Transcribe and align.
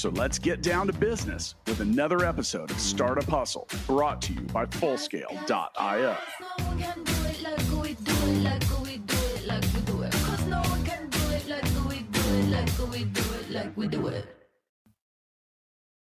So 0.00 0.08
let's 0.08 0.38
get 0.38 0.62
down 0.62 0.86
to 0.86 0.94
business 0.94 1.56
with 1.66 1.80
another 1.80 2.24
episode 2.24 2.70
of 2.70 2.80
Startup 2.80 3.22
Hustle 3.24 3.68
brought 3.86 4.22
to 4.22 4.32
you 4.32 4.40
by 4.40 4.64
Fullscale.io. 4.64 6.16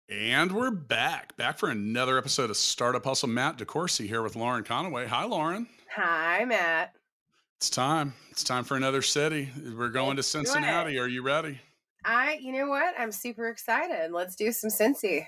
And 0.07 0.51
we're 0.51 0.69
back, 0.69 1.35
back 1.35 1.57
for 1.57 1.71
another 1.71 2.19
episode 2.19 2.51
of 2.51 2.57
Startup 2.57 3.03
Hustle. 3.03 3.29
Matt 3.29 3.57
DeCoursey 3.57 4.05
here 4.05 4.21
with 4.21 4.35
Lauren 4.35 4.63
Conaway. 4.63 5.07
Hi, 5.07 5.25
Lauren. 5.25 5.67
Hi, 5.95 6.45
Matt. 6.45 6.93
It's 7.57 7.71
time. 7.71 8.13
It's 8.29 8.43
time 8.43 8.65
for 8.65 8.77
another 8.77 9.01
city. 9.01 9.49
We're 9.75 9.89
going 9.89 10.17
to 10.17 10.23
Cincinnati. 10.23 10.99
Are 10.99 11.07
you 11.07 11.23
ready? 11.23 11.59
I, 12.09 12.39
you 12.41 12.51
know 12.51 12.67
what? 12.67 12.95
I'm 12.97 13.11
super 13.11 13.49
excited. 13.49 14.11
Let's 14.11 14.35
do 14.35 14.51
some 14.51 14.71
Cincy. 14.71 15.27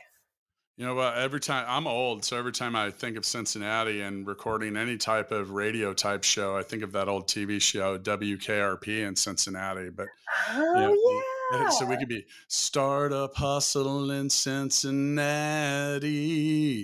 You 0.77 0.87
know 0.87 0.95
what? 0.95 1.15
Every 1.15 1.39
time 1.39 1.63
I'm 1.67 1.85
old, 1.85 2.25
so 2.25 2.39
every 2.39 2.53
time 2.53 2.75
I 2.75 2.89
think 2.89 3.17
of 3.17 3.25
Cincinnati 3.25 4.01
and 4.01 4.25
recording 4.25 4.75
any 4.75 4.97
type 4.97 5.31
of 5.31 5.51
radio 5.51 5.93
type 5.93 6.23
show, 6.23 6.57
I 6.57 6.63
think 6.63 6.81
of 6.81 6.91
that 6.93 7.07
old 7.07 7.27
TV 7.27 7.61
show 7.61 7.99
WKRP 7.99 9.07
in 9.07 9.15
Cincinnati. 9.15 9.91
But 9.91 10.07
oh 10.49 11.21
yeah, 11.53 11.69
so 11.69 11.85
we 11.85 11.97
could 11.97 12.09
be 12.09 12.25
startup 12.47 13.35
hustle 13.35 14.09
in 14.09 14.27
Cincinnati. 14.27 15.99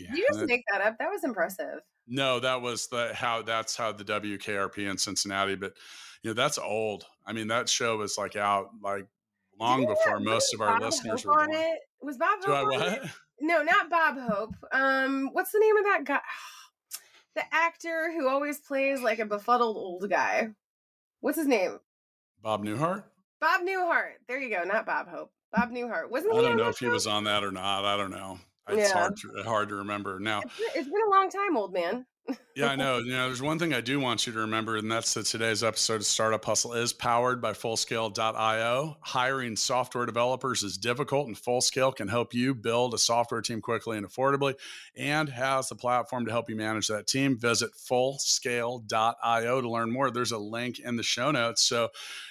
Did 0.05 0.15
you 0.15 0.27
just 0.31 0.45
make 0.45 0.61
that 0.71 0.81
up? 0.81 0.99
That 0.99 1.09
was 1.09 1.23
impressive. 1.23 1.79
No, 2.07 2.39
that 2.39 2.61
was 2.61 2.85
the 2.87 3.15
how 3.15 3.41
that's 3.41 3.75
how 3.75 3.93
the 3.93 4.03
WKRP 4.03 4.91
in 4.91 4.99
Cincinnati. 4.99 5.55
But 5.55 5.73
you 6.21 6.29
know 6.29 6.35
that's 6.35 6.59
old. 6.59 7.05
I 7.25 7.33
mean 7.33 7.47
that 7.47 7.67
show 7.67 7.97
was 7.97 8.15
like 8.15 8.35
out 8.35 8.69
like 8.83 9.07
long 9.59 9.85
before 9.85 10.19
most 10.19 10.53
of 10.53 10.61
our 10.61 10.73
Bob 10.79 10.81
listeners 10.83 11.23
Hope 11.23 11.33
were 11.35 11.41
on 11.41 11.47
born. 11.51 11.59
it. 11.61 11.79
Was 12.01 12.17
Bob 12.17 12.41
Do 12.41 12.51
Hope 12.51 12.67
on 12.73 12.79
what? 12.79 12.87
it? 13.03 13.09
No, 13.39 13.61
not 13.61 13.87
Bob 13.91 14.17
Hope. 14.17 14.55
Um, 14.71 15.29
what's 15.31 15.51
the 15.51 15.59
name 15.59 15.77
of 15.77 15.83
that 15.85 16.03
guy? 16.05 16.19
The 17.35 17.43
actor 17.53 18.11
who 18.11 18.27
always 18.27 18.57
plays 18.59 18.99
like 19.01 19.19
a 19.19 19.25
befuddled 19.25 19.77
old 19.77 20.09
guy. 20.09 20.49
What's 21.19 21.37
his 21.37 21.45
name? 21.45 21.77
Bob 22.41 22.65
Newhart. 22.65 23.03
Bob 23.39 23.61
Newhart. 23.61 24.13
There 24.27 24.39
you 24.41 24.49
go. 24.49 24.63
Not 24.63 24.87
Bob 24.87 25.07
Hope. 25.07 25.31
Bob 25.53 25.69
Newhart. 25.69 26.09
Wasn't 26.09 26.33
I 26.33 26.41
don't 26.41 26.57
know 26.57 26.69
if 26.69 26.79
he 26.79 26.87
was 26.87 27.05
on 27.05 27.25
that 27.25 27.43
or 27.43 27.51
not. 27.51 27.85
I 27.85 27.95
don't 27.95 28.09
know. 28.09 28.39
It's 28.69 28.89
Yeah. 28.89 28.97
hard 28.97 29.17
to, 29.17 29.43
hard 29.43 29.69
to 29.69 29.75
remember 29.75 30.19
now. 30.19 30.41
It's 30.41 30.57
been- 30.57 30.67
it's 30.73 30.89
been 30.89 31.01
a 31.05 31.11
long 31.11 31.29
time, 31.29 31.55
old 31.55 31.73
man. 31.73 32.07
Yeah, 32.55 32.69
I 32.69 32.75
know. 32.75 32.97
You 32.97 33.11
know, 33.11 33.27
there's 33.27 33.41
one 33.41 33.59
thing 33.59 33.73
I 33.73 33.81
do 33.81 33.99
want 33.99 34.25
you 34.25 34.33
to 34.33 34.39
remember, 34.39 34.77
and 34.77 34.91
that's 34.91 35.13
that 35.13 35.27
today's 35.27 35.63
episode 35.63 35.97
of 35.97 36.05
Startup 36.05 36.43
Hustle 36.43 36.73
is 36.73 36.91
powered 36.91 37.39
by 37.39 37.53
Fullscale.io. 37.53 38.97
Hiring 39.01 39.55
software 39.55 40.07
developers 40.07 40.63
is 40.63 40.77
difficult, 40.77 41.27
and 41.27 41.37
Fullscale 41.37 41.95
can 41.95 42.07
help 42.07 42.33
you 42.33 42.55
build 42.55 42.95
a 42.95 42.97
software 42.97 43.41
team 43.41 43.61
quickly 43.61 43.97
and 43.97 44.07
affordably, 44.07 44.55
and 44.95 45.29
has 45.29 45.69
the 45.69 45.75
platform 45.75 46.25
to 46.25 46.31
help 46.31 46.49
you 46.49 46.55
manage 46.55 46.87
that 46.87 47.05
team. 47.05 47.37
Visit 47.37 47.69
Fullscale.io 47.89 49.61
to 49.61 49.69
learn 49.69 49.91
more. 49.91 50.09
There's 50.09 50.31
a 50.31 50.39
link 50.39 50.79
in 50.79 50.95
the 50.95 51.03
show 51.03 51.29
notes. 51.29 51.61
So, 51.61 51.89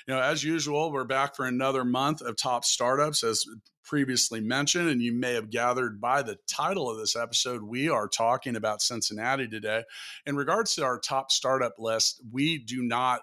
you 0.09 0.15
know, 0.15 0.21
as 0.21 0.43
usual, 0.43 0.91
we're 0.91 1.05
back 1.05 1.37
for 1.37 1.47
another 1.47 1.85
month 1.85 2.21
of 2.21 2.37
top 2.37 2.65
startups, 2.65 3.23
as 3.23 3.47
previously 3.87 4.41
mentioned, 4.41 4.89
and 4.89 5.01
you 5.01 5.13
may 5.13 5.35
have 5.35 5.51
gathered 5.51 6.01
by 6.01 6.23
the 6.23 6.37
title 6.47 6.91
of 6.91 6.99
this 6.99 7.17
episode, 7.17 7.63
we 7.63 7.89
are 7.89 8.09
talking 8.09 8.57
about 8.57 8.83
Cincinnati 8.83 9.49
today. 9.49 9.85
In 10.27 10.37
regards 10.37 10.75
to 10.75 10.85
our 10.85 10.99
top 10.99 11.31
startup 11.31 11.75
list, 11.79 12.21
we 12.31 12.59
do 12.59 12.83
not, 12.83 13.23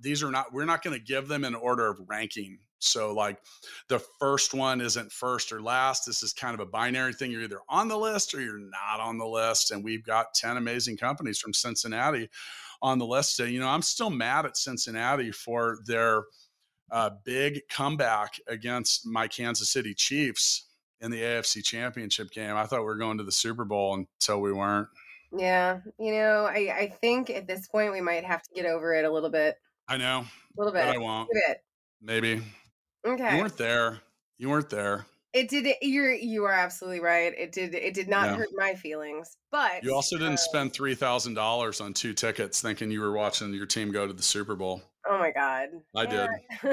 these 0.00 0.22
are 0.22 0.30
not, 0.30 0.52
we're 0.52 0.64
not 0.64 0.82
going 0.82 0.98
to 0.98 1.04
give 1.04 1.28
them 1.28 1.44
an 1.44 1.54
order 1.54 1.86
of 1.86 2.00
ranking. 2.08 2.58
So, 2.80 3.12
like 3.12 3.38
the 3.88 3.98
first 3.98 4.54
one 4.54 4.80
isn't 4.80 5.12
first 5.12 5.52
or 5.52 5.60
last. 5.60 6.06
This 6.06 6.22
is 6.22 6.32
kind 6.32 6.54
of 6.54 6.60
a 6.60 6.70
binary 6.70 7.12
thing. 7.12 7.32
You're 7.32 7.42
either 7.42 7.60
on 7.68 7.88
the 7.88 7.98
list 7.98 8.34
or 8.34 8.40
you're 8.40 8.58
not 8.58 9.00
on 9.00 9.18
the 9.18 9.26
list. 9.26 9.72
And 9.72 9.82
we've 9.82 10.04
got 10.04 10.34
10 10.34 10.56
amazing 10.56 10.96
companies 10.96 11.38
from 11.38 11.52
Cincinnati 11.52 12.28
on 12.80 12.98
the 12.98 13.06
list. 13.06 13.36
So, 13.36 13.44
you 13.44 13.58
know, 13.58 13.68
I'm 13.68 13.82
still 13.82 14.10
mad 14.10 14.46
at 14.46 14.56
Cincinnati 14.56 15.32
for 15.32 15.78
their 15.86 16.22
uh, 16.90 17.10
big 17.24 17.60
comeback 17.68 18.40
against 18.46 19.06
my 19.06 19.28
Kansas 19.28 19.68
City 19.70 19.94
Chiefs 19.94 20.66
in 21.00 21.10
the 21.10 21.20
AFC 21.20 21.62
Championship 21.64 22.30
game. 22.30 22.56
I 22.56 22.66
thought 22.66 22.80
we 22.80 22.86
were 22.86 22.96
going 22.96 23.18
to 23.18 23.24
the 23.24 23.32
Super 23.32 23.64
Bowl 23.64 23.94
until 23.94 24.40
we 24.40 24.52
weren't. 24.52 24.88
Yeah, 25.36 25.80
you 25.98 26.12
know, 26.12 26.46
I 26.50 26.74
I 26.74 26.96
think 27.00 27.28
at 27.30 27.46
this 27.46 27.68
point 27.68 27.92
we 27.92 28.00
might 28.00 28.24
have 28.24 28.42
to 28.42 28.50
get 28.54 28.64
over 28.64 28.94
it 28.94 29.04
a 29.04 29.10
little 29.10 29.28
bit, 29.30 29.56
I 29.86 29.96
know, 29.98 30.20
a 30.20 30.26
little 30.56 30.72
but 30.72 30.86
bit, 30.86 30.94
I 30.94 30.98
won't. 30.98 31.28
a 31.30 31.34
bit. 31.48 31.58
Maybe 32.00 32.42
Okay. 33.06 33.34
you 33.36 33.42
weren't 33.42 33.56
there. 33.58 34.00
You 34.38 34.48
weren't 34.48 34.70
there. 34.70 35.04
It 35.34 35.50
did. 35.50 35.66
You're 35.82 36.14
you 36.14 36.44
are 36.44 36.52
absolutely 36.52 37.00
right. 37.00 37.34
It 37.36 37.52
did. 37.52 37.74
It 37.74 37.92
did 37.92 38.08
not 38.08 38.30
hurt 38.30 38.48
my 38.54 38.74
feelings, 38.74 39.36
but 39.52 39.84
You 39.84 39.94
also 39.94 40.16
didn't 40.16 40.32
uh, 40.34 40.36
spend 40.38 40.72
three 40.72 40.94
thousand 40.94 41.34
dollars 41.34 41.82
on 41.82 41.92
two 41.92 42.14
tickets, 42.14 42.62
thinking 42.62 42.90
you 42.90 43.00
were 43.00 43.12
watching 43.12 43.52
your 43.52 43.66
team 43.66 43.92
go 43.92 44.06
to 44.06 44.14
the 44.14 44.22
Super 44.22 44.56
Bowl. 44.56 44.82
Oh 45.08 45.18
my 45.18 45.30
god. 45.30 45.68
I 45.96 46.06
did. 46.06 46.28
I 46.62 46.68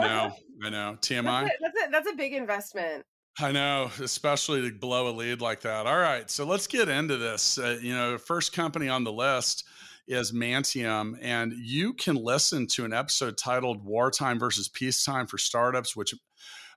know. 0.00 0.32
I 0.64 0.70
know. 0.70 0.92
That's 0.92 1.08
TMI. 1.08 1.46
a, 1.46 1.50
that's 1.60 1.86
a 1.86 1.90
that's 1.90 2.10
a 2.10 2.14
big 2.14 2.32
investment. 2.32 3.04
I 3.38 3.52
know, 3.52 3.90
especially 4.00 4.68
to 4.68 4.76
blow 4.76 5.08
a 5.08 5.12
lead 5.12 5.40
like 5.40 5.60
that. 5.62 5.86
All 5.86 5.98
right, 5.98 6.30
so 6.30 6.44
let's 6.44 6.66
get 6.66 6.88
into 6.88 7.16
this. 7.16 7.58
Uh, 7.58 7.78
you 7.80 7.94
know, 7.94 8.18
first 8.18 8.52
company 8.52 8.88
on 8.88 9.04
the 9.04 9.12
list 9.12 9.64
is 10.10 10.32
Mantium, 10.32 11.16
and 11.22 11.52
you 11.52 11.94
can 11.94 12.16
listen 12.16 12.66
to 12.66 12.84
an 12.84 12.92
episode 12.92 13.38
titled 13.38 13.84
"Wartime 13.84 14.40
versus 14.40 14.68
Peacetime 14.68 15.28
for 15.28 15.38
Startups," 15.38 15.94
which 15.94 16.12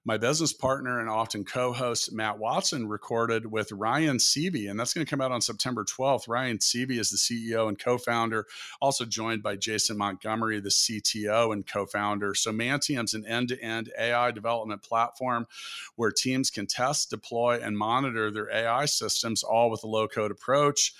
my 0.05 0.17
business 0.17 0.51
partner 0.51 0.99
and 0.99 1.09
often 1.09 1.45
co-host 1.45 2.11
Matt 2.11 2.37
Watson 2.37 2.87
recorded 2.87 3.49
with 3.49 3.71
Ryan 3.71 4.17
Seavey, 4.17 4.69
and 4.69 4.77
that's 4.77 4.93
going 4.93 5.05
to 5.05 5.09
come 5.09 5.21
out 5.21 5.31
on 5.31 5.39
September 5.39 5.85
12th. 5.85 6.27
Ryan 6.27 6.57
Seavey 6.57 6.99
is 6.99 7.09
the 7.09 7.17
CEO 7.17 7.69
and 7.69 7.79
co-founder, 7.79 8.45
also 8.81 9.05
joined 9.05 9.41
by 9.41 9.55
Jason 9.55 9.97
Montgomery, 9.97 10.59
the 10.59 10.69
CTO 10.69 11.53
and 11.53 11.65
co-founder. 11.65 12.35
So 12.35 12.51
Mantium's 12.51 13.13
an 13.13 13.25
end-to-end 13.25 13.91
AI 13.97 14.31
development 14.31 14.83
platform 14.83 15.47
where 15.95 16.11
teams 16.11 16.49
can 16.49 16.67
test, 16.67 17.09
deploy, 17.09 17.61
and 17.63 17.77
monitor 17.77 18.29
their 18.29 18.51
AI 18.51 18.85
systems 18.85 19.41
all 19.41 19.71
with 19.71 19.83
a 19.85 19.87
low-code 19.87 20.31
approach. 20.31 20.93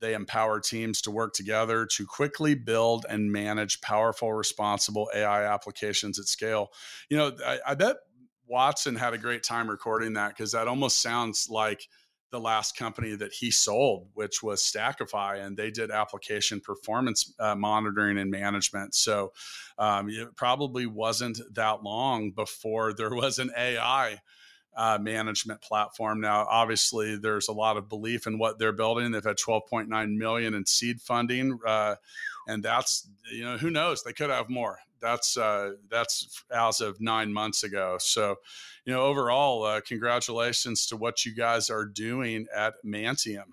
They 0.00 0.14
empower 0.14 0.60
teams 0.60 1.02
to 1.02 1.10
work 1.10 1.34
together 1.34 1.86
to 1.96 2.06
quickly 2.06 2.54
build 2.54 3.06
and 3.08 3.32
manage 3.32 3.80
powerful, 3.80 4.32
responsible 4.32 5.10
AI 5.14 5.44
applications 5.44 6.18
at 6.18 6.26
scale. 6.26 6.70
You 7.08 7.16
know, 7.16 7.32
I, 7.44 7.58
I 7.66 7.74
bet 7.74 7.96
Watson 8.46 8.96
had 8.96 9.14
a 9.14 9.18
great 9.18 9.42
time 9.42 9.68
recording 9.68 10.14
that 10.14 10.30
because 10.30 10.52
that 10.52 10.68
almost 10.68 11.02
sounds 11.02 11.48
like 11.50 11.88
the 12.30 12.40
last 12.40 12.76
company 12.76 13.16
that 13.16 13.32
he 13.32 13.50
sold, 13.50 14.08
which 14.14 14.42
was 14.42 14.62
Stackify, 14.62 15.44
and 15.44 15.56
they 15.56 15.70
did 15.70 15.90
application 15.90 16.60
performance 16.60 17.32
uh, 17.38 17.54
monitoring 17.54 18.18
and 18.18 18.30
management. 18.30 18.94
So 18.94 19.32
um, 19.78 20.10
it 20.10 20.36
probably 20.36 20.86
wasn't 20.86 21.40
that 21.54 21.82
long 21.82 22.32
before 22.32 22.92
there 22.92 23.14
was 23.14 23.38
an 23.38 23.50
AI 23.56 24.20
uh, 24.78 24.96
management 24.96 25.60
platform. 25.60 26.20
Now, 26.20 26.46
obviously, 26.48 27.16
there's 27.16 27.48
a 27.48 27.52
lot 27.52 27.76
of 27.76 27.88
belief 27.88 28.28
in 28.28 28.38
what 28.38 28.60
they're 28.60 28.72
building. 28.72 29.10
They've 29.10 29.22
had 29.22 29.36
12.9 29.36 30.16
million 30.16 30.54
in 30.54 30.64
seed 30.64 31.00
funding, 31.00 31.58
uh, 31.66 31.96
and 32.46 32.62
that's 32.62 33.08
you 33.30 33.44
know 33.44 33.58
who 33.58 33.70
knows 33.70 34.04
they 34.04 34.12
could 34.12 34.30
have 34.30 34.48
more. 34.48 34.78
That's 35.00 35.36
uh, 35.36 35.72
that's 35.90 36.44
as 36.54 36.80
of 36.80 37.00
nine 37.00 37.32
months 37.32 37.64
ago. 37.64 37.96
So, 37.98 38.36
you 38.84 38.92
know, 38.92 39.02
overall, 39.02 39.64
uh, 39.64 39.80
congratulations 39.80 40.86
to 40.86 40.96
what 40.96 41.26
you 41.26 41.34
guys 41.34 41.70
are 41.70 41.84
doing 41.84 42.46
at 42.56 42.74
Mantium. 42.84 43.52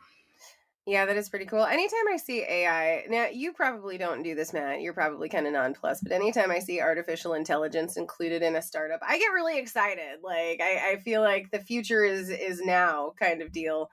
Yeah, 0.87 1.07
that 1.07 1.17
is 1.17 1.29
pretty 1.29 1.45
cool. 1.45 1.63
Anytime 1.65 2.07
I 2.13 2.17
see 2.17 2.43
AI, 2.43 3.05
now 3.09 3.25
you 3.25 3.53
probably 3.53 3.97
don't 3.97 4.21
do 4.21 4.35
this, 4.35 4.53
Matt. 4.53 4.81
You're 4.81 4.93
probably 4.93 5.29
kind 5.29 5.47
of 5.47 5.53
nonplussed, 5.53 6.03
but 6.03 6.11
anytime 6.11 6.51
I 6.51 6.59
see 6.59 6.79
artificial 6.79 7.33
intelligence 7.33 7.97
included 7.97 8.43
in 8.43 8.55
a 8.55 8.61
startup, 8.61 8.99
I 9.01 9.17
get 9.17 9.33
really 9.33 9.57
excited. 9.57 10.19
Like 10.23 10.61
I, 10.61 10.91
I 10.91 10.95
feel 10.97 11.21
like 11.21 11.49
the 11.49 11.59
future 11.59 12.03
is 12.03 12.29
is 12.29 12.61
now 12.61 13.13
kind 13.19 13.41
of 13.41 13.51
deal. 13.51 13.89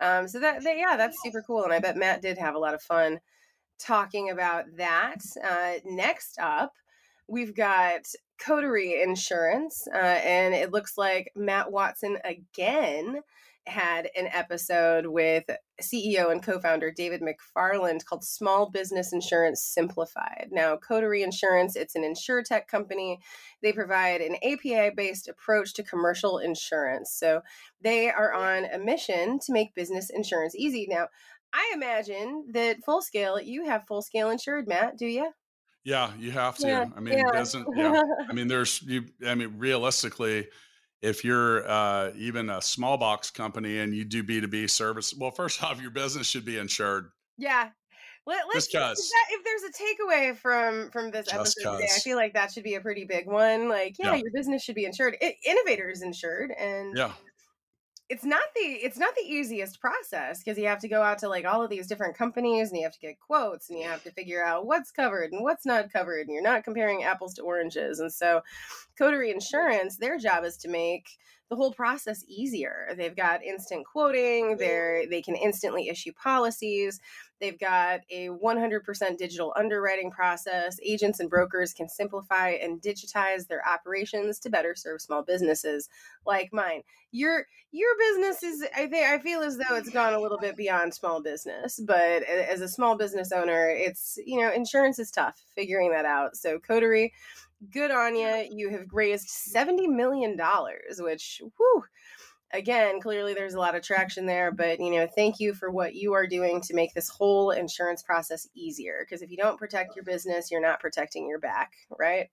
Um, 0.00 0.28
so 0.28 0.40
that, 0.40 0.64
that 0.64 0.78
yeah, 0.78 0.96
that's 0.96 1.22
super 1.22 1.42
cool, 1.46 1.62
and 1.64 1.74
I 1.74 1.78
bet 1.78 1.98
Matt 1.98 2.22
did 2.22 2.38
have 2.38 2.54
a 2.54 2.58
lot 2.58 2.72
of 2.72 2.80
fun 2.80 3.20
talking 3.78 4.30
about 4.30 4.64
that. 4.78 5.18
Uh, 5.44 5.74
next 5.84 6.38
up, 6.40 6.72
we've 7.28 7.54
got 7.54 8.00
Coterie 8.38 9.02
Insurance, 9.02 9.86
uh, 9.92 9.98
and 9.98 10.54
it 10.54 10.72
looks 10.72 10.96
like 10.96 11.32
Matt 11.36 11.70
Watson 11.70 12.16
again 12.24 13.20
had 13.66 14.08
an 14.16 14.26
episode 14.32 15.06
with 15.06 15.44
CEO 15.82 16.30
and 16.30 16.42
co-founder 16.42 16.90
David 16.90 17.22
McFarland 17.22 18.04
called 18.04 18.24
Small 18.24 18.70
Business 18.70 19.12
Insurance 19.12 19.62
Simplified. 19.62 20.48
Now, 20.50 20.76
Coterie 20.76 21.22
Insurance, 21.22 21.76
it's 21.76 21.94
an 21.94 22.04
insure 22.04 22.42
tech 22.42 22.68
company. 22.68 23.20
They 23.62 23.72
provide 23.72 24.20
an 24.20 24.36
API-based 24.42 25.28
approach 25.28 25.74
to 25.74 25.82
commercial 25.82 26.38
insurance. 26.38 27.12
So 27.12 27.42
they 27.80 28.10
are 28.10 28.32
on 28.32 28.64
a 28.66 28.78
mission 28.78 29.38
to 29.40 29.52
make 29.52 29.74
business 29.74 30.10
insurance 30.10 30.54
easy. 30.54 30.86
Now, 30.88 31.08
I 31.52 31.70
imagine 31.74 32.46
that 32.52 32.84
full 32.84 33.02
scale, 33.02 33.40
you 33.40 33.64
have 33.64 33.86
full 33.86 34.02
scale 34.02 34.30
insured, 34.30 34.68
Matt, 34.68 34.96
do 34.96 35.06
you? 35.06 35.32
Yeah, 35.84 36.10
you 36.18 36.30
have 36.32 36.56
to. 36.58 36.66
Yeah, 36.66 36.86
I 36.96 37.00
mean, 37.00 37.18
yeah. 37.18 37.32
doesn't 37.32 37.66
yeah. 37.74 38.02
I 38.28 38.32
mean, 38.32 38.48
there's 38.48 38.82
you 38.82 39.06
I 39.26 39.34
mean, 39.34 39.54
realistically, 39.56 40.48
if 41.02 41.24
you're 41.24 41.68
uh, 41.68 42.10
even 42.16 42.50
a 42.50 42.60
small 42.60 42.96
box 42.96 43.30
company 43.30 43.78
and 43.78 43.94
you 43.94 44.04
do 44.04 44.22
B2B 44.22 44.70
service, 44.70 45.14
well, 45.16 45.30
first 45.30 45.62
off, 45.64 45.80
your 45.80 45.90
business 45.90 46.26
should 46.26 46.44
be 46.44 46.58
insured. 46.58 47.10
Yeah. 47.38 47.70
Let, 48.26 48.44
us 48.54 48.66
just 48.66 48.72
cause. 48.72 49.12
if 49.30 49.44
there's 49.44 49.62
a 49.62 49.72
takeaway 49.72 50.36
from 50.36 50.90
from 50.90 51.10
this 51.10 51.26
just 51.26 51.58
episode 51.58 51.78
today, 51.78 51.88
I 51.92 51.98
feel 52.00 52.16
like 52.16 52.34
that 52.34 52.52
should 52.52 52.64
be 52.64 52.74
a 52.74 52.80
pretty 52.80 53.04
big 53.04 53.26
one. 53.26 53.68
Like, 53.68 53.96
yeah, 53.98 54.14
yeah. 54.14 54.16
your 54.22 54.30
business 54.32 54.62
should 54.62 54.74
be 54.74 54.84
insured. 54.84 55.16
It, 55.20 55.36
innovators 55.44 56.02
insured, 56.02 56.52
and 56.52 56.96
yeah, 56.96 57.12
it's 58.10 58.24
not 58.24 58.42
the 58.56 58.62
it's 58.62 58.98
not 58.98 59.14
the 59.14 59.22
easiest 59.22 59.80
process 59.80 60.42
because 60.42 60.58
you 60.58 60.66
have 60.66 60.80
to 60.80 60.88
go 60.88 61.00
out 61.00 61.18
to 61.18 61.28
like 61.28 61.44
all 61.44 61.62
of 61.62 61.70
these 61.70 61.86
different 61.86 62.18
companies 62.18 62.68
and 62.68 62.76
you 62.76 62.82
have 62.82 62.92
to 62.92 62.98
get 62.98 63.20
quotes 63.20 63.70
and 63.70 63.78
you 63.78 63.86
have 63.86 64.02
to 64.02 64.10
figure 64.10 64.44
out 64.44 64.66
what's 64.66 64.90
covered 64.90 65.32
and 65.32 65.44
what's 65.44 65.64
not 65.64 65.92
covered 65.92 66.26
and 66.26 66.34
you're 66.34 66.42
not 66.42 66.64
comparing 66.64 67.04
apples 67.04 67.34
to 67.34 67.42
oranges. 67.42 68.00
And 68.00 68.12
so 68.12 68.42
coterie 68.98 69.30
insurance 69.30 69.96
their 69.96 70.18
job 70.18 70.44
is 70.44 70.56
to 70.58 70.68
make 70.68 71.08
the 71.50 71.56
whole 71.56 71.72
process 71.72 72.24
easier 72.28 72.88
they've 72.96 73.16
got 73.16 73.42
instant 73.42 73.84
quoting 73.84 74.56
they 74.56 75.06
they 75.10 75.20
can 75.20 75.34
instantly 75.34 75.88
issue 75.88 76.12
policies 76.12 77.00
They've 77.40 77.58
got 77.58 78.00
a 78.10 78.28
100% 78.28 79.16
digital 79.16 79.54
underwriting 79.56 80.10
process. 80.10 80.78
Agents 80.84 81.20
and 81.20 81.30
brokers 81.30 81.72
can 81.72 81.88
simplify 81.88 82.50
and 82.50 82.82
digitize 82.82 83.48
their 83.48 83.66
operations 83.66 84.38
to 84.40 84.50
better 84.50 84.74
serve 84.74 85.00
small 85.00 85.22
businesses 85.22 85.88
like 86.26 86.50
mine. 86.52 86.82
Your 87.12 87.46
your 87.72 87.96
business 87.98 88.42
is 88.42 88.64
I 88.76 88.86
think 88.86 89.06
I 89.06 89.18
feel 89.18 89.40
as 89.40 89.56
though 89.56 89.76
it's 89.76 89.90
gone 89.90 90.12
a 90.12 90.20
little 90.20 90.38
bit 90.38 90.56
beyond 90.56 90.92
small 90.94 91.22
business, 91.22 91.80
but 91.84 92.22
as 92.24 92.60
a 92.60 92.68
small 92.68 92.96
business 92.96 93.32
owner, 93.32 93.70
it's 93.70 94.18
you 94.24 94.40
know, 94.40 94.52
insurance 94.52 94.98
is 94.98 95.10
tough 95.10 95.42
figuring 95.54 95.90
that 95.90 96.04
out. 96.04 96.36
So 96.36 96.58
Coterie, 96.58 97.12
good 97.72 97.90
on 97.90 98.16
you. 98.16 98.46
You 98.50 98.70
have 98.70 98.86
raised 98.92 99.28
70 99.28 99.86
million 99.88 100.36
dollars, 100.36 101.00
which 101.00 101.42
whew 101.56 101.84
again, 102.52 103.00
clearly 103.00 103.34
there's 103.34 103.54
a 103.54 103.58
lot 103.58 103.74
of 103.74 103.82
traction 103.82 104.26
there, 104.26 104.50
but 104.50 104.80
you 104.80 104.90
know, 104.90 105.06
thank 105.06 105.38
you 105.40 105.54
for 105.54 105.70
what 105.70 105.94
you 105.94 106.12
are 106.12 106.26
doing 106.26 106.60
to 106.62 106.74
make 106.74 106.92
this 106.94 107.08
whole 107.08 107.50
insurance 107.50 108.02
process 108.02 108.48
easier. 108.54 108.98
Because 109.00 109.22
if 109.22 109.30
you 109.30 109.36
don't 109.36 109.58
protect 109.58 109.94
your 109.94 110.04
business, 110.04 110.50
you're 110.50 110.60
not 110.60 110.80
protecting 110.80 111.28
your 111.28 111.38
back, 111.38 111.72
right? 111.98 112.28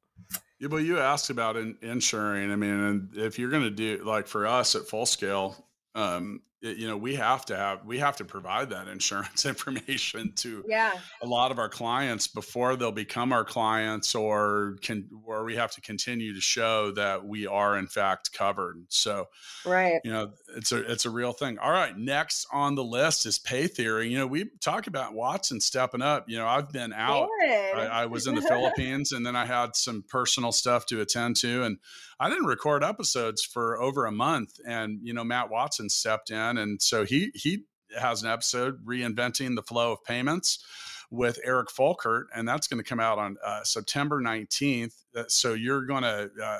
Yeah, 0.60 0.70
but 0.70 0.78
you 0.78 1.00
asked 1.00 1.30
about 1.30 1.56
in, 1.56 1.78
insuring. 1.82 2.52
I 2.52 2.56
mean, 2.56 3.10
if 3.14 3.38
you're 3.38 3.52
going 3.52 3.64
to 3.64 3.70
do 3.70 4.04
like 4.04 4.28
for 4.28 4.48
us 4.48 4.76
at 4.76 4.88
full 4.88 5.06
scale, 5.06 5.56
um, 5.94 6.42
you 6.62 6.88
know 6.88 6.98
we 6.98 7.16
have 7.16 7.46
to 7.46 7.56
have 7.56 7.86
we 7.86 8.00
have 8.00 8.16
to 8.18 8.26
provide 8.26 8.70
that 8.70 8.88
insurance 8.92 9.46
information 9.46 10.34
to 10.36 10.64
yeah. 10.68 10.94
a 11.22 11.28
lot 11.28 11.52
of 11.52 11.60
our 11.60 11.70
clients 11.70 12.28
before 12.28 12.76
they'll 12.76 12.92
become 12.92 13.32
our 13.32 13.46
clients 13.46 14.16
or 14.16 14.78
can 14.82 15.08
or 15.26 15.44
we 15.44 15.56
have 15.56 15.72
to 15.72 15.82
continue 15.82 16.34
to 16.34 16.42
show 16.42 16.92
that 16.92 17.26
we 17.26 17.46
are 17.46 17.78
in 17.78 17.88
fact 17.88 18.34
covered. 18.34 18.86
So 18.90 19.28
right. 19.66 20.00
you 20.04 20.12
know 20.12 20.32
it's 20.56 20.72
a 20.72 20.92
it's 20.92 21.06
a 21.06 21.10
real 21.10 21.34
thing. 21.34 21.60
All 21.60 21.72
right 21.72 21.98
next 21.98 22.48
on 22.52 22.76
the 22.76 22.84
list 22.84 23.26
is 23.26 23.40
pay 23.40 23.68
theory. 23.68 24.10
You 24.10 24.20
know 24.20 24.28
we 24.28 24.46
talk 24.62 24.88
about 24.88 25.14
watson 25.14 25.60
stepping 25.62 26.02
up. 26.02 26.30
You 26.30 26.38
know 26.38 26.48
i've 26.48 26.72
been 26.72 26.94
out. 26.94 27.30
I, 27.48 27.90
I 27.92 28.06
was 28.06 28.28
in 28.28 28.36
the 28.36 28.42
philippines 28.42 29.12
and 29.12 29.26
then 29.26 29.36
i 29.36 29.46
had 29.46 29.76
some 29.76 30.04
personal 30.08 30.52
stuff 30.52 30.86
to 30.88 31.02
attend 31.02 31.36
to 31.38 31.64
and 31.64 31.78
i 32.20 32.30
didn't 32.30 32.46
record 32.46 32.84
episodes 32.84 33.44
for 33.44 33.82
over 33.82 34.06
a 34.06 34.12
month 34.12 34.60
and 34.66 35.00
you 35.04 35.14
know 35.14 35.24
matt 35.24 35.50
watson 35.50 35.90
stepped 35.90 36.30
in 36.30 36.57
and 36.58 36.82
so 36.82 37.06
he 37.06 37.32
he 37.34 37.64
has 37.98 38.24
an 38.24 38.30
episode 38.30 38.86
reinventing 38.86 39.56
the 39.56 39.64
flow 39.64 39.94
of 39.94 40.04
payments 40.04 40.64
with 41.10 41.40
Eric 41.44 41.70
Folkert, 41.70 42.26
and 42.36 42.48
that's 42.48 42.68
going 42.68 42.84
to 42.84 42.88
come 42.88 43.00
out 43.00 43.18
on 43.18 43.38
uh, 43.44 43.64
September 43.64 44.22
19th. 44.22 44.94
Uh, 45.16 45.24
so 45.28 45.54
you're 45.54 45.86
going 45.86 46.04
to 46.04 46.30
uh, 46.44 46.60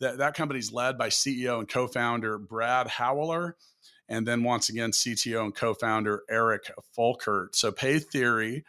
that 0.00 0.18
that 0.18 0.34
company's 0.34 0.72
led 0.72 0.98
by 0.98 1.08
CEO 1.08 1.58
and 1.58 1.68
co-founder 1.68 2.38
Brad 2.38 2.86
Howler, 2.86 3.56
and 4.08 4.26
then 4.26 4.42
once 4.42 4.68
again 4.68 4.90
CTO 4.90 5.44
and 5.44 5.54
co-founder 5.54 6.22
Eric 6.30 6.70
Folkert. 6.96 7.54
So 7.54 7.72
Pay 7.72 7.98
Theory 7.98 8.64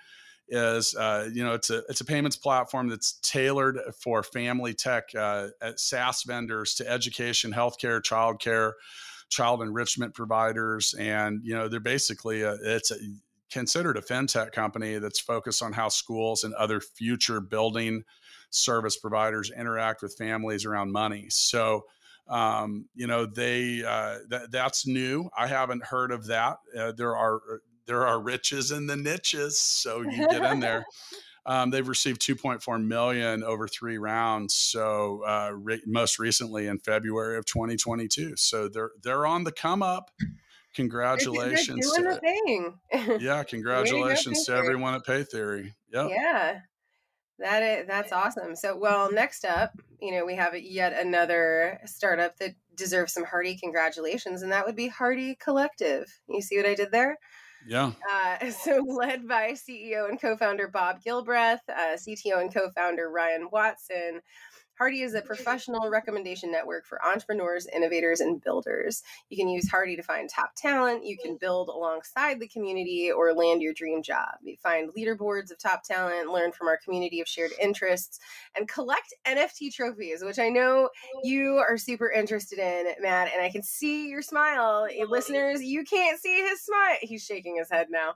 is 0.48 0.96
uh, 0.96 1.30
you 1.32 1.44
know 1.44 1.54
it's 1.54 1.70
a 1.70 1.84
it's 1.90 2.02
a 2.02 2.06
payments 2.06 2.38
platform 2.38 2.88
that's 2.88 3.14
tailored 3.22 3.80
for 4.02 4.24
family 4.24 4.74
tech 4.74 5.14
uh, 5.16 5.48
SaaS 5.76 6.24
vendors 6.24 6.76
to 6.76 6.90
education, 6.90 7.52
healthcare, 7.52 8.02
childcare 8.02 8.74
child 9.30 9.62
enrichment 9.62 10.14
providers, 10.14 10.94
and 10.98 11.42
you 11.44 11.54
know 11.54 11.68
they're 11.68 11.80
basically 11.80 12.42
a, 12.42 12.58
it's 12.62 12.92
a, 12.92 12.98
considered 13.50 13.98
a 13.98 14.02
fintech 14.02 14.52
company 14.52 14.98
that's 15.00 15.20
focused 15.20 15.64
on 15.64 15.74
how 15.74 15.90
schools 15.90 16.44
and 16.44 16.54
other 16.56 16.80
future 16.80 17.40
building 17.40 18.04
service 18.52 18.98
providers 18.98 19.52
interact 19.52 20.02
with 20.02 20.16
families 20.18 20.66
around 20.66 20.92
money. 20.92 21.28
So. 21.30 21.86
Um, 22.28 22.86
you 22.94 23.08
know 23.08 23.26
they 23.26 23.84
uh, 23.84 24.20
th- 24.30 24.52
that's 24.52 24.86
new. 24.86 25.32
I 25.36 25.48
haven't 25.48 25.84
heard 25.84 26.12
of 26.12 26.28
that. 26.28 26.60
Uh, 26.78 26.92
there 26.92 27.18
are 27.18 27.42
there 27.88 28.06
are 28.06 28.22
riches 28.22 28.70
in 28.70 28.86
the 28.86 28.96
niches, 28.96 29.60
so 29.60 30.02
you 30.02 30.28
get 30.28 30.44
in 30.44 30.60
there. 30.60 30.86
Um, 31.50 31.72
they've 31.72 31.88
received 31.88 32.22
2.4 32.22 32.86
million 32.86 33.44
over 33.44 33.68
three 33.68 33.98
rounds. 33.98 34.54
So 34.54 35.24
uh, 35.26 35.52
re- 35.56 35.82
most 35.88 36.20
recently 36.20 36.68
in 36.68 36.78
February 36.78 37.40
of 37.40 37.46
2022. 37.46 38.36
So 38.36 38.70
they're 38.70 38.92
they're 39.02 39.26
on 39.26 39.46
the 39.46 39.52
come 39.52 39.82
up. 39.82 40.12
Congratulations! 40.76 41.92
They're 41.92 42.04
doing 42.04 42.16
to, 42.16 42.22
the 42.94 43.02
thing. 43.02 43.20
yeah, 43.20 43.44
congratulations 43.44 44.46
to 44.46 44.54
everyone 44.56 44.94
at 44.94 45.04
Pay 45.04 45.24
Theory. 45.24 45.74
Yep. 45.92 46.10
Yeah. 46.12 46.60
That 47.40 47.64
is 47.64 47.88
that's 47.88 48.12
awesome. 48.12 48.56
So, 48.56 48.78
well, 48.78 49.12
next 49.12 49.44
up, 49.44 49.72
you 50.00 50.12
know, 50.12 50.26
we 50.26 50.36
have 50.36 50.56
yet 50.56 50.94
another 50.94 51.80
startup 51.86 52.38
that 52.38 52.54
deserves 52.76 53.14
some 53.14 53.24
hearty 53.24 53.58
congratulations, 53.58 54.44
and 54.44 54.52
that 54.52 54.68
would 54.68 54.76
be 54.76 54.88
Hardy 54.88 55.36
Collective. 55.36 56.06
You 56.28 56.42
see 56.42 56.58
what 56.58 56.68
I 56.68 56.76
did 56.76 56.92
there? 56.92 57.18
Yeah. 57.68 57.92
Uh, 58.12 58.52
so, 58.64 58.84
led 58.88 59.28
by 59.28 59.52
CEO 59.52 60.10
and 60.10 60.20
co 60.20 60.36
founder 60.38 60.68
Bob 60.68 61.02
Gilbreth, 61.04 61.60
uh, 61.70 61.96
CTO 61.96 62.42
and 62.42 62.54
co 62.54 62.70
founder 62.72 63.10
Ryan 63.10 63.50
Watson, 63.52 64.22
Hardy 64.80 65.02
is 65.02 65.14
a 65.14 65.22
professional 65.22 65.90
recommendation 65.90 66.50
network 66.54 66.86
for 66.86 67.06
entrepreneurs, 67.06 67.68
innovators, 67.68 68.22
and 68.22 68.42
builders. 68.42 69.04
You 69.28 69.36
can 69.36 69.50
use 69.50 69.70
Hardy 69.70 69.98
to 69.98 70.02
find 70.02 70.30
top 70.30 70.52
talent. 70.56 71.04
You 71.04 71.18
can 71.18 71.36
build 71.36 71.68
alongside 71.68 72.40
the 72.40 72.48
community 72.48 73.12
or 73.12 73.34
land 73.34 73.62
your 73.62 73.74
dream 73.74 74.02
job. 74.02 74.36
You 74.42 74.56
find 74.64 74.90
leaderboards 74.94 75.52
of 75.52 75.60
top 75.60 75.84
talent, 75.84 76.32
learn 76.32 76.54
from 76.54 76.70
our 76.70 76.78
community 76.78 77.20
of 77.20 77.28
shared 77.28 77.52
interests, 77.62 78.22
and 78.56 78.70
collect 78.70 79.14
NFT 79.28 79.74
trophies, 79.74 80.24
which 80.24 80.40
I 80.40 80.48
know 80.48 80.90
you 81.26 81.58
are 81.58 81.78
super 81.78 82.10
interested 82.10 82.58
in, 82.58 82.94
Matt. 83.02 83.34
And 83.34 83.44
I 83.44 83.50
can 83.50 83.64
see 83.64 84.08
your 84.08 84.22
smile. 84.22 84.88
Eh, 84.90 85.04
listeners, 85.04 85.62
you 85.62 85.84
can't 85.84 86.22
see 86.22 86.42
his 86.48 86.64
smile. 86.64 86.96
He's 87.02 87.26
shaking 87.26 87.58
his 87.58 87.70
head 87.70 87.88
now. 87.90 88.14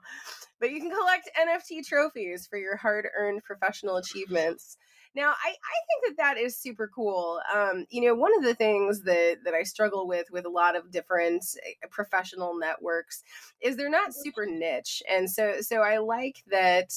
But 0.60 0.70
you 0.70 0.80
can 0.80 0.90
collect 0.90 1.28
NFT 1.38 1.86
trophies 1.86 2.46
for 2.46 2.58
your 2.58 2.76
hard 2.76 3.06
earned 3.14 3.44
professional 3.44 3.98
achievements. 3.98 4.78
Now, 5.14 5.28
I, 5.30 5.48
I 5.48 5.50
think 5.50 6.16
that 6.16 6.22
that 6.22 6.38
is 6.38 6.56
super 6.56 6.90
cool. 6.92 7.40
Um, 7.54 7.86
you 7.90 8.02
know, 8.02 8.14
one 8.14 8.36
of 8.36 8.42
the 8.42 8.54
things 8.54 9.02
that 9.02 9.38
that 9.44 9.54
I 9.54 9.62
struggle 9.62 10.08
with 10.08 10.26
with 10.32 10.44
a 10.44 10.50
lot 10.50 10.76
of 10.76 10.90
different 10.90 11.44
eh, 11.64 11.86
professional 11.90 12.58
networks 12.58 13.22
is 13.60 13.76
they're 13.76 13.88
not 13.88 14.14
super 14.14 14.44
niche, 14.46 15.02
and 15.10 15.30
so 15.30 15.60
so 15.60 15.82
I 15.82 15.98
like 15.98 16.42
that. 16.50 16.92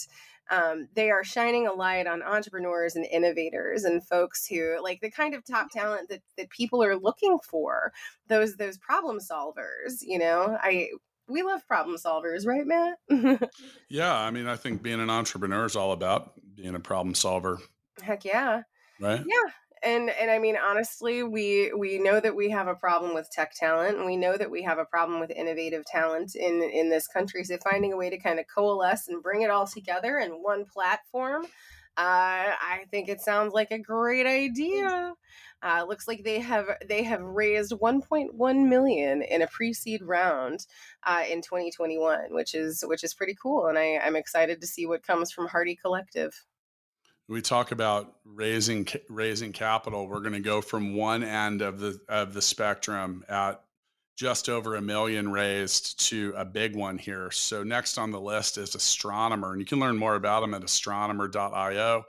Um, 0.49 0.87
they 0.93 1.11
are 1.11 1.25
shining 1.25 1.67
a 1.67 1.73
light 1.73 2.07
on 2.07 2.23
entrepreneurs 2.23 2.95
and 2.95 3.05
innovators 3.05 3.83
and 3.83 4.01
folks 4.07 4.47
who 4.47 4.81
like 4.81 5.01
the 5.01 5.11
kind 5.11 5.33
of 5.33 5.43
top 5.43 5.69
talent 5.71 6.07
that, 6.07 6.21
that 6.37 6.49
people 6.49 6.81
are 6.81 6.95
looking 6.95 7.37
for 7.39 7.91
those 8.29 8.55
those 8.55 8.77
problem 8.77 9.19
solvers 9.19 9.95
you 10.03 10.17
know? 10.17 10.57
I 10.63 10.91
we 11.27 11.43
love 11.43 11.67
problem 11.67 11.97
solvers 11.97 12.47
right 12.47 12.65
matt? 12.65 12.97
Yeah 13.89 14.15
i 14.17 14.31
mean 14.31 14.47
i 14.47 14.55
think 14.55 14.81
being 14.81 15.01
an 15.01 15.09
entrepreneur 15.09 15.65
is 15.65 15.75
all 15.75 15.91
about 15.91 16.31
being 16.55 16.75
a 16.75 16.79
problem 16.79 17.13
solver 17.13 17.59
Heck 18.01 18.25
yeah. 18.25 18.63
Right. 18.99 19.23
Yeah. 19.25 19.51
And 19.83 20.09
and 20.09 20.31
I 20.31 20.39
mean 20.39 20.57
honestly, 20.57 21.21
we 21.23 21.71
we 21.73 21.99
know 21.99 22.19
that 22.19 22.35
we 22.35 22.49
have 22.49 22.67
a 22.67 22.75
problem 22.75 23.13
with 23.13 23.29
tech 23.29 23.53
talent 23.53 23.97
and 23.97 24.05
we 24.05 24.17
know 24.17 24.35
that 24.35 24.49
we 24.49 24.63
have 24.63 24.79
a 24.79 24.85
problem 24.85 25.19
with 25.19 25.29
innovative 25.29 25.85
talent 25.85 26.35
in 26.35 26.63
in 26.63 26.89
this 26.89 27.07
country. 27.07 27.43
So 27.43 27.57
finding 27.57 27.93
a 27.93 27.97
way 27.97 28.09
to 28.09 28.17
kind 28.17 28.39
of 28.39 28.45
coalesce 28.53 29.07
and 29.07 29.21
bring 29.21 29.41
it 29.41 29.51
all 29.51 29.67
together 29.67 30.17
in 30.17 30.31
one 30.31 30.65
platform 30.65 31.45
I 31.97 32.85
think 32.91 33.09
it 33.09 33.21
sounds 33.21 33.53
like 33.53 33.71
a 33.71 33.79
great 33.79 34.25
idea. 34.25 35.13
Uh, 35.63 35.85
looks 35.87 36.07
like 36.07 36.23
they 36.23 36.39
have 36.39 36.65
they 36.87 37.03
have 37.03 37.21
raised 37.21 37.71
1.1 37.71 38.69
million 38.69 39.21
in 39.23 39.41
a 39.41 39.47
pre-seed 39.47 40.03
round 40.03 40.67
uh, 41.03 41.23
in 41.29 41.41
2021, 41.41 42.27
which 42.29 42.53
is 42.53 42.83
which 42.87 43.03
is 43.03 43.15
pretty 43.15 43.35
cool, 43.41 43.65
and 43.65 43.77
I, 43.77 43.97
I'm 43.97 44.15
excited 44.15 44.61
to 44.61 44.67
see 44.67 44.85
what 44.85 45.01
comes 45.01 45.31
from 45.31 45.47
Hardy 45.47 45.75
Collective. 45.75 46.45
We 47.29 47.41
talk 47.41 47.71
about 47.71 48.15
raising 48.23 48.87
raising 49.09 49.51
capital. 49.51 50.07
We're 50.07 50.21
going 50.21 50.33
to 50.33 50.39
go 50.39 50.61
from 50.61 50.95
one 50.95 51.23
end 51.23 51.61
of 51.61 51.79
the 51.79 51.99
of 52.07 52.33
the 52.33 52.41
spectrum 52.41 53.25
at 53.27 53.61
just 54.17 54.49
over 54.49 54.75
a 54.75 54.81
million 54.81 55.31
raised 55.31 55.99
to 56.09 56.33
a 56.35 56.43
big 56.43 56.75
one 56.75 56.97
here. 56.97 57.29
So 57.29 57.63
next 57.63 57.99
on 57.99 58.09
the 58.09 58.19
list 58.19 58.57
is 58.57 58.73
Astronomer, 58.73 59.51
and 59.51 59.61
you 59.61 59.65
can 59.65 59.79
learn 59.79 59.95
more 59.95 60.15
about 60.15 60.41
them 60.41 60.55
at 60.55 60.63
astronomer.io. 60.63 62.03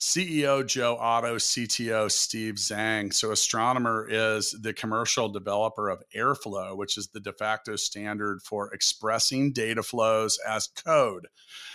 CEO 0.00 0.66
Joe 0.66 0.96
Otto, 0.96 1.36
CTO 1.36 2.10
Steve 2.10 2.54
Zhang. 2.54 3.12
So 3.12 3.30
Astronomer 3.30 4.06
is 4.08 4.52
the 4.52 4.72
commercial 4.72 5.28
developer 5.28 5.90
of 5.90 6.02
Airflow, 6.16 6.78
which 6.78 6.96
is 6.96 7.08
the 7.08 7.20
de 7.20 7.34
facto 7.34 7.76
standard 7.76 8.40
for 8.42 8.72
expressing 8.72 9.52
data 9.52 9.82
flows 9.82 10.38
as 10.48 10.66
code 10.68 11.26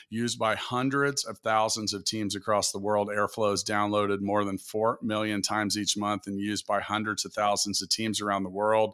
used 0.10 0.38
by 0.38 0.56
hundreds 0.56 1.24
of 1.24 1.38
thousands 1.40 1.94
of 1.94 2.06
teams 2.06 2.36
across 2.36 2.72
the 2.72 2.80
world. 2.80 3.10
Airflow 3.10 3.54
is 3.54 3.64
downloaded 3.64 4.22
more 4.22 4.44
than 4.44 4.58
4 4.58 5.00
million 5.02 5.42
times 5.42 5.78
each 5.78 5.98
month 5.98 6.28
and 6.28 6.40
used 6.40 6.68
by 6.68 6.80
hundreds 6.80 7.26
of 7.26 7.34
thousands 7.34 7.82
of 7.82 7.90
teams 7.90 8.22
around 8.22 8.44
the 8.44 8.50
world. 8.50 8.94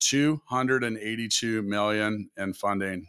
282 0.00 1.62
million 1.62 2.30
in 2.36 2.52
funding. 2.52 3.08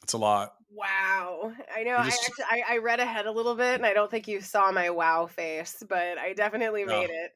That's 0.00 0.12
a 0.12 0.18
lot. 0.18 0.52
Wow. 0.70 1.52
I 1.74 1.82
know. 1.82 2.02
Just, 2.04 2.20
I, 2.20 2.26
actually, 2.26 2.62
I, 2.68 2.74
I 2.74 2.78
read 2.78 3.00
ahead 3.00 3.26
a 3.26 3.32
little 3.32 3.54
bit 3.54 3.74
and 3.74 3.86
I 3.86 3.94
don't 3.94 4.10
think 4.10 4.28
you 4.28 4.40
saw 4.40 4.70
my 4.72 4.90
wow 4.90 5.26
face, 5.26 5.82
but 5.88 6.18
I 6.18 6.32
definitely 6.34 6.84
made 6.84 7.10
it. 7.10 7.32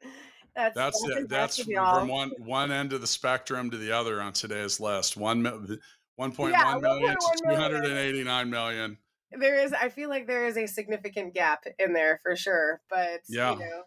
That's 0.54 0.74
that's 0.74 1.06
that's, 1.08 1.28
that's 1.28 1.64
from 1.64 2.08
one 2.08 2.32
one 2.38 2.72
end 2.72 2.92
of 2.92 3.00
the 3.00 3.06
spectrum 3.06 3.70
to 3.70 3.78
the 3.78 3.92
other 3.92 4.20
on 4.20 4.32
today's 4.32 4.80
list. 4.80 5.16
One 5.16 5.78
1.1 6.20 6.50
yeah, 6.52 6.78
million 6.80 7.16
to 7.16 7.54
289 7.56 8.50
million. 8.50 8.98
There 9.32 9.56
is, 9.56 9.72
I 9.72 9.88
feel 9.88 10.08
like 10.10 10.26
there 10.26 10.46
is 10.46 10.56
a 10.56 10.66
significant 10.66 11.34
gap 11.34 11.64
in 11.78 11.92
there 11.94 12.20
for 12.22 12.36
sure. 12.36 12.80
But 12.90 13.22
yeah. 13.28 13.54
you 13.54 13.60
know, 13.60 13.82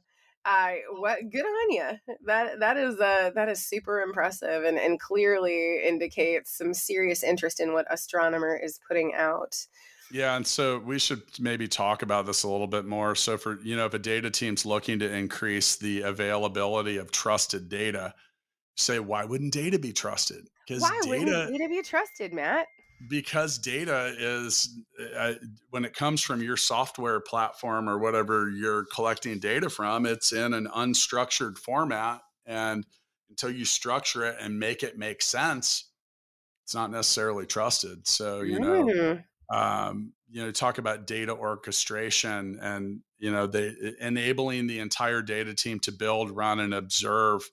I 0.46 0.82
what 0.92 1.30
good 1.30 1.46
on 1.46 1.72
you. 1.72 2.16
That 2.26 2.60
that 2.60 2.78
is 2.78 3.00
uh 3.00 3.32
that 3.36 3.50
is 3.50 3.66
super 3.66 4.02
impressive 4.02 4.64
and 4.64 4.78
and 4.78 5.00
clearly 5.00 5.82
indicates 5.86 6.58
some 6.58 6.74
serious 6.74 7.24
interest 7.24 7.60
in 7.60 7.74
what 7.74 7.86
astronomer 7.92 8.56
is 8.56 8.80
putting 8.88 9.14
out. 9.14 9.56
Yeah, 10.12 10.36
and 10.36 10.46
so 10.46 10.80
we 10.80 11.00
should 11.00 11.24
maybe 11.40 11.68
talk 11.68 12.02
about 12.02 12.26
this 12.26 12.44
a 12.44 12.50
little 12.50 12.68
bit 12.68 12.86
more. 12.86 13.16
So 13.16 13.38
for 13.38 13.60
you 13.62 13.76
know, 13.76 13.86
if 13.86 13.94
a 13.94 14.00
data 14.00 14.30
team's 14.30 14.66
looking 14.66 15.00
to 15.00 15.12
increase 15.12 15.76
the 15.76 16.02
availability 16.02 16.98
of 16.98 17.12
trusted 17.12 17.70
data, 17.70 18.14
say 18.76 19.00
why 19.00 19.24
wouldn't 19.24 19.54
data 19.54 19.80
be 19.80 19.94
trusted? 19.94 20.50
Because 20.68 20.82
why 20.82 21.00
data, 21.04 21.10
wouldn't 21.10 21.52
data 21.52 21.70
be 21.70 21.82
trusted, 21.82 22.34
Matt? 22.34 22.68
Because 23.10 23.58
data 23.58 24.14
is 24.18 24.70
uh, 25.18 25.34
when 25.72 25.84
it 25.84 25.94
comes 25.94 26.22
from 26.22 26.42
your 26.42 26.58
software 26.58 27.20
platform 27.20 27.90
or 27.90 28.00
whatever 28.00 28.50
you're 28.50 28.86
collecting 28.94 29.40
data 29.40 29.70
from, 29.70 30.06
it's 30.06 30.32
in 30.32 30.54
an 30.54 30.68
unstructured 30.68 31.58
format, 31.58 32.22
and 32.46 32.86
until 33.30 33.52
you 33.52 33.66
structure 33.66 34.26
it 34.26 34.38
and 34.40 34.60
make 34.60 34.84
it 34.84 34.98
make 34.98 35.22
sense, 35.22 35.90
it's 36.64 36.76
not 36.76 36.92
necessarily 36.92 37.46
trusted. 37.46 38.08
So 38.08 38.42
you 38.42 38.60
know. 38.60 38.84
Mm. 38.84 39.24
Um, 39.50 40.14
you 40.34 40.42
know, 40.42 40.50
talk 40.50 40.80
about 40.80 41.06
data 41.06 41.32
orchestration 41.32 42.58
and 42.60 43.02
you 43.20 43.32
know, 43.32 43.48
they 43.48 43.74
enabling 44.02 44.68
the 44.68 44.80
entire 44.80 45.22
data 45.22 45.54
team 45.54 45.80
to 45.80 45.94
build, 45.94 46.30
run, 46.32 46.60
and 46.60 46.74
observe 46.74 47.50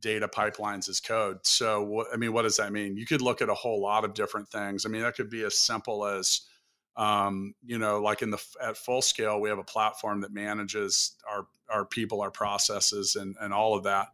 data 0.00 0.28
pipelines 0.28 0.88
as 0.88 1.00
code. 1.00 1.38
So, 1.42 2.04
I 2.12 2.16
mean, 2.16 2.32
what 2.32 2.42
does 2.42 2.56
that 2.56 2.72
mean? 2.72 2.96
You 2.96 3.06
could 3.06 3.22
look 3.22 3.42
at 3.42 3.48
a 3.48 3.54
whole 3.54 3.80
lot 3.80 4.04
of 4.04 4.14
different 4.14 4.48
things. 4.48 4.84
I 4.84 4.88
mean, 4.88 5.02
that 5.02 5.16
could 5.16 5.30
be 5.30 5.44
as 5.44 5.58
simple 5.58 6.06
as, 6.06 6.42
um, 6.96 7.54
you 7.64 7.78
know, 7.78 8.00
like 8.00 8.22
in 8.22 8.30
the 8.30 8.42
at 8.60 8.76
full 8.76 9.02
scale, 9.02 9.40
we 9.40 9.48
have 9.48 9.58
a 9.58 9.64
platform 9.64 10.22
that 10.22 10.32
manages 10.32 11.16
our 11.30 11.46
our 11.68 11.84
people, 11.84 12.20
our 12.20 12.30
processes, 12.30 13.16
and 13.16 13.36
and 13.40 13.52
all 13.52 13.76
of 13.76 13.84
that. 13.84 14.08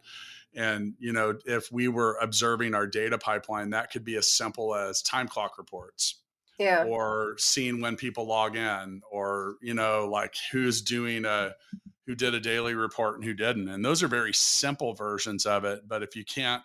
And 0.55 0.95
you 0.99 1.13
know, 1.13 1.39
if 1.47 1.71
we 1.73 1.89
were 1.89 2.19
observing 2.21 2.75
our 2.75 2.87
data 2.87 3.19
pipeline, 3.19 3.71
that 3.71 3.91
could 3.91 4.05
be 4.05 4.17
as 4.17 4.31
simple 4.31 4.75
as 4.75 5.03
time 5.03 5.29
clock 5.29 5.59
reports 5.59 6.17
yeah. 6.59 6.85
or 6.85 7.37
seeing 7.39 7.81
when 7.81 7.97
people 7.97 8.27
log 8.27 8.57
in 8.57 9.03
or 9.11 9.57
you 9.61 9.75
know 9.75 10.09
like 10.11 10.35
who's 10.53 10.83
doing 10.83 11.25
a 11.25 11.55
who 12.07 12.15
did 12.15 12.35
a 12.35 12.41
daily 12.41 12.75
report 12.75 13.17
and 13.17 13.25
who 13.25 13.35
didn't 13.35 13.69
and 13.69 13.85
those 13.85 14.03
are 14.03 14.09
very 14.09 14.33
simple 14.33 14.95
versions 14.95 15.47
of 15.47 15.65
it 15.65 15.83
but 15.89 16.03
if 16.03 16.17
you 16.17 16.25
can't 16.25 16.63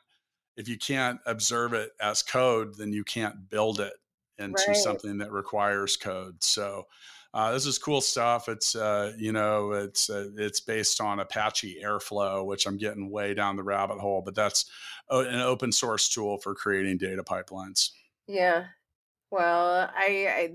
if 0.58 0.68
you 0.68 0.78
can't 0.78 1.20
observe 1.26 1.74
it 1.74 1.92
as 2.02 2.22
code 2.22 2.76
then 2.78 2.92
you 2.92 3.04
can't 3.04 3.50
build 3.50 3.80
it 3.80 3.94
into 4.38 4.64
right. 4.68 4.78
something 4.78 5.18
that 5.18 5.32
requires 5.32 5.98
code 5.98 6.42
so 6.44 6.86
uh, 7.34 7.54
this 7.54 7.66
is 7.66 7.78
cool 7.78 8.02
stuff. 8.02 8.50
It's 8.50 8.76
uh, 8.76 9.14
you 9.18 9.32
know 9.32 9.72
it's 9.72 10.10
uh, 10.10 10.32
it's 10.38 10.60
based 10.60 11.00
on 11.00 11.22
Apache 11.22 11.80
Airflow, 11.82 12.46
which 12.46 12.68
I'm 12.68 12.78
getting 12.78 13.10
way 13.10 13.34
down 13.34 13.56
the 13.56 13.64
rabbit 13.64 14.00
hole, 14.00 14.22
but 14.22 14.36
that's 14.36 14.66
an 15.10 15.40
open 15.40 15.72
source 15.72 16.10
tool 16.10 16.40
for 16.40 16.54
creating 16.54 16.98
data 16.98 17.24
pipelines. 17.24 17.92
Yeah, 18.28 18.66
well, 19.32 19.90
I, 19.96 20.28
I 20.28 20.54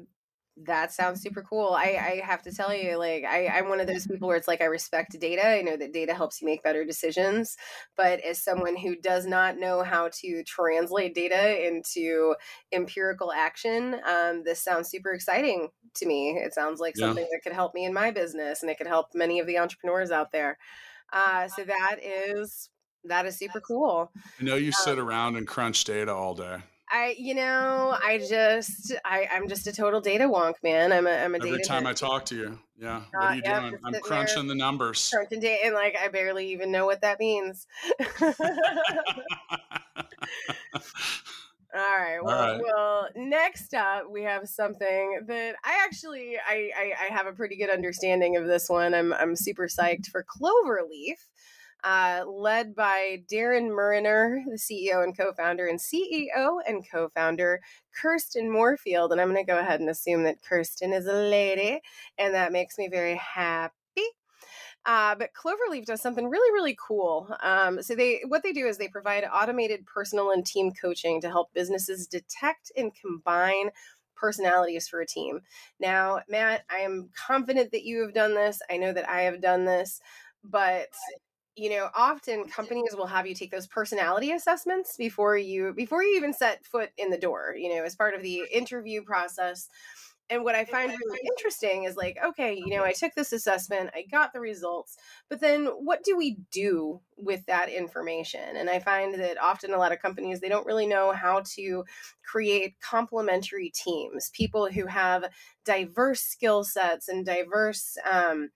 that 0.65 0.93
sounds 0.93 1.21
super 1.21 1.43
cool. 1.43 1.75
I, 1.75 2.21
I 2.23 2.23
have 2.25 2.43
to 2.43 2.53
tell 2.53 2.75
you, 2.75 2.97
like, 2.97 3.25
I, 3.25 3.47
I'm 3.47 3.69
one 3.69 3.81
of 3.81 3.87
those 3.87 4.07
people 4.07 4.27
where 4.27 4.39
it's 4.39 4.49
like 4.49 4.63
I 4.63 4.67
respect 4.67 5.19
data. 5.21 5.47
I 5.47 5.61
know 5.61 5.77
that 5.77 5.93
data 5.93 6.15
helps 6.15 6.41
you 6.41 6.47
make 6.47 6.63
better 6.63 6.85
decisions. 6.85 7.57
But 7.97 8.21
as 8.21 8.43
someone 8.43 8.77
who 8.77 8.97
does 8.97 9.27
not 9.27 9.59
know 9.59 9.83
how 9.83 10.09
to 10.21 10.43
translate 10.45 11.15
data 11.15 11.67
into 11.67 12.35
empirical 12.73 13.33
action, 13.33 14.01
um, 14.09 14.45
this 14.45 14.63
sounds 14.63 14.89
super 14.89 15.13
exciting 15.13 15.69
to 15.97 16.07
me. 16.07 16.31
It 16.31 16.55
sounds 16.55 16.81
like 16.81 16.95
yeah. 16.97 17.07
something 17.07 17.29
that 17.31 17.41
could 17.43 17.53
help 17.53 17.75
me 17.75 17.85
in 17.85 17.93
my 17.93 18.11
business 18.11 18.63
and 18.63 18.71
it 18.71 18.79
could 18.79 18.87
help 18.87 19.09
many 19.15 19.41
of 19.41 19.47
the 19.47 19.59
entrepreneurs 19.59 20.11
out 20.11 20.33
there. 20.33 20.57
Uh, 21.13 21.49
so 21.49 21.65
that 21.65 21.97
is 22.03 22.71
that 23.05 23.27
is 23.27 23.39
super 23.39 23.61
cool. 23.61 24.11
I 24.41 24.45
know 24.45 24.57
you 24.57 24.69
um, 24.69 24.73
sit 24.73 24.99
around 24.99 25.37
and 25.37 25.47
crunch 25.47 25.85
data 25.85 26.13
all 26.13 26.35
day. 26.35 26.59
I, 26.89 27.17
you 27.19 27.35
know, 27.35 27.97
I 28.03 28.19
just, 28.19 28.93
I, 29.05 29.29
I'm 29.33 29.49
just 29.49 29.67
a 29.67 29.73
total 29.73 30.01
data 30.01 30.25
wonk, 30.25 30.55
man. 30.63 30.93
I'm 30.93 31.07
a, 31.07 31.11
I'm 31.11 31.35
a 31.35 31.39
Every 31.39 31.63
time 31.63 31.87
I 31.87 31.93
talk 31.93 32.27
to 32.27 32.37
you, 32.37 32.59
yeah. 32.79 33.03
What 33.13 33.23
uh, 33.23 33.27
are 33.27 33.35
you 33.35 33.43
yeah, 33.45 33.61
doing? 33.61 33.79
I'm 33.85 33.95
crunching 34.03 34.47
the 34.47 34.55
numbers. 34.55 35.11
Crunching 35.13 35.41
data, 35.41 35.67
and 35.67 35.75
like 35.75 35.97
I 35.97 36.09
barely 36.09 36.53
even 36.53 36.71
know 36.71 36.87
what 36.87 37.01
that 37.01 37.19
means. 37.19 37.67
All 41.75 41.83
right. 41.83 42.19
Well, 42.23 42.39
All 42.39 42.53
right. 42.53 42.63
well, 42.63 43.09
next 43.17 43.75
up 43.75 44.05
we 44.11 44.23
have 44.23 44.49
something 44.49 45.21
that 45.27 45.57
I 45.63 45.85
actually 45.85 46.39
I, 46.39 46.71
I, 46.75 46.93
I 47.07 47.15
have 47.15 47.27
a 47.27 47.33
pretty 47.33 47.57
good 47.57 47.69
understanding 47.69 48.37
of 48.37 48.47
this 48.47 48.69
one. 48.69 48.95
I'm 48.95 49.13
I'm 49.13 49.37
super 49.37 49.67
psyched 49.67 50.07
for 50.07 50.25
Cloverleaf 50.25 51.19
uh, 51.87 52.25
led 52.27 52.75
by 52.75 53.23
Darrin 53.31 53.69
Murriner, 53.71 54.43
the 54.45 54.59
CEO 54.59 55.05
and 55.05 55.17
co 55.17 55.33
founder, 55.33 55.69
and 55.69 55.79
CEO 55.79 56.59
and 56.67 56.85
co 56.91 57.09
founder 57.11 57.61
Kirsten 57.95 58.51
Moorefield. 58.51 59.13
And 59.13 59.21
I'm 59.21 59.33
going 59.33 59.47
to 59.47 59.51
go 59.51 59.61
ahead 59.61 59.79
and 59.79 59.89
assume 59.89 60.25
that 60.25 60.43
Kirsten 60.43 60.93
is 60.93 61.07
a 61.07 61.13
lady, 61.13 61.81
and 62.19 62.35
that 62.35 62.51
makes 62.51 62.77
me 62.77 62.89
very 62.89 63.15
happy. 63.15 63.73
Uh, 64.85 65.15
but 65.15 65.31
Cloverleaf 65.33 65.85
does 65.85 66.01
something 66.01 66.29
really, 66.29 66.53
really 66.53 66.77
cool. 66.85 67.33
Um, 67.41 67.81
so 67.81 67.95
they, 67.95 68.23
what 68.27 68.43
they 68.43 68.53
do 68.53 68.67
is 68.67 68.79
they 68.79 68.89
provide 68.89 69.25
automated 69.33 69.87
personal 69.87 70.33
and 70.33 70.45
team 70.45 70.73
coaching 70.73 71.21
to 71.21 71.29
help 71.29 71.53
businesses 71.55 72.09
detect 72.09 72.73
and 72.77 72.93
combine 73.01 73.71
personalities 74.17 74.89
for 74.89 75.01
a 75.01 75.07
team. 75.07 75.41
Now, 75.79 76.21
Matt, 76.29 76.65
I 76.71 76.79
am 76.79 77.11
confident 77.27 77.71
that 77.73 77.85
you 77.85 78.01
have 78.03 78.15
done 78.15 78.35
this. 78.35 78.61
I 78.71 78.77
know 78.77 78.93
that 78.93 79.09
I 79.09 79.23
have 79.23 79.41
done 79.41 79.65
this, 79.65 80.01
but 80.43 80.89
you 81.57 81.71
know 81.71 81.89
often 81.95 82.45
companies 82.49 82.95
will 82.95 83.07
have 83.07 83.27
you 83.27 83.35
take 83.35 83.51
those 83.51 83.67
personality 83.67 84.33
assessments 84.33 84.97
before 84.97 85.37
you 85.37 85.73
before 85.75 86.03
you 86.03 86.17
even 86.17 86.33
set 86.33 86.65
foot 86.65 86.91
in 86.99 87.11
the 87.11 87.19
door 87.19 87.55
you 87.57 87.75
know 87.75 87.83
as 87.83 87.97
part 87.97 88.15
of 88.15 88.23
the 88.23 88.43
interview 88.53 89.03
process. 89.03 89.69
And 90.29 90.43
what 90.43 90.57
i 90.57 90.65
find 90.65 90.91
really 90.91 91.21
interesting 91.25 91.85
is 91.85 91.97
like 91.97 92.19
okay 92.25 92.53
you 92.55 92.69
know 92.69 92.83
i 92.83 92.93
took 92.93 93.15
this 93.15 93.33
assessment 93.33 93.91
i 93.95 94.03
got 94.11 94.33
the 94.33 94.41
results 94.41 94.97
but 95.29 95.41
then 95.41 95.67
what 95.67 96.03
do 96.03 96.17
we 96.17 96.39
do 96.51 97.01
with 97.17 97.47
that 97.47 97.69
information? 97.69 98.57
And 98.57 98.69
i 98.69 98.81
find 98.81 99.15
that 99.15 99.41
often 99.41 99.73
a 99.73 99.79
lot 99.79 99.93
of 99.93 100.03
companies 100.03 100.41
they 100.41 100.49
don't 100.49 100.67
really 100.67 100.89
know 100.89 101.13
how 101.13 101.43
to 101.55 101.85
create 102.25 102.75
complementary 102.81 103.71
teams 103.71 104.31
people 104.31 104.69
who 104.69 104.87
have 104.87 105.27
diverse 105.65 106.23
skill 106.23 106.65
sets 106.65 107.09
and 107.09 107.25
diverse 107.25 107.97
um, 108.05 108.51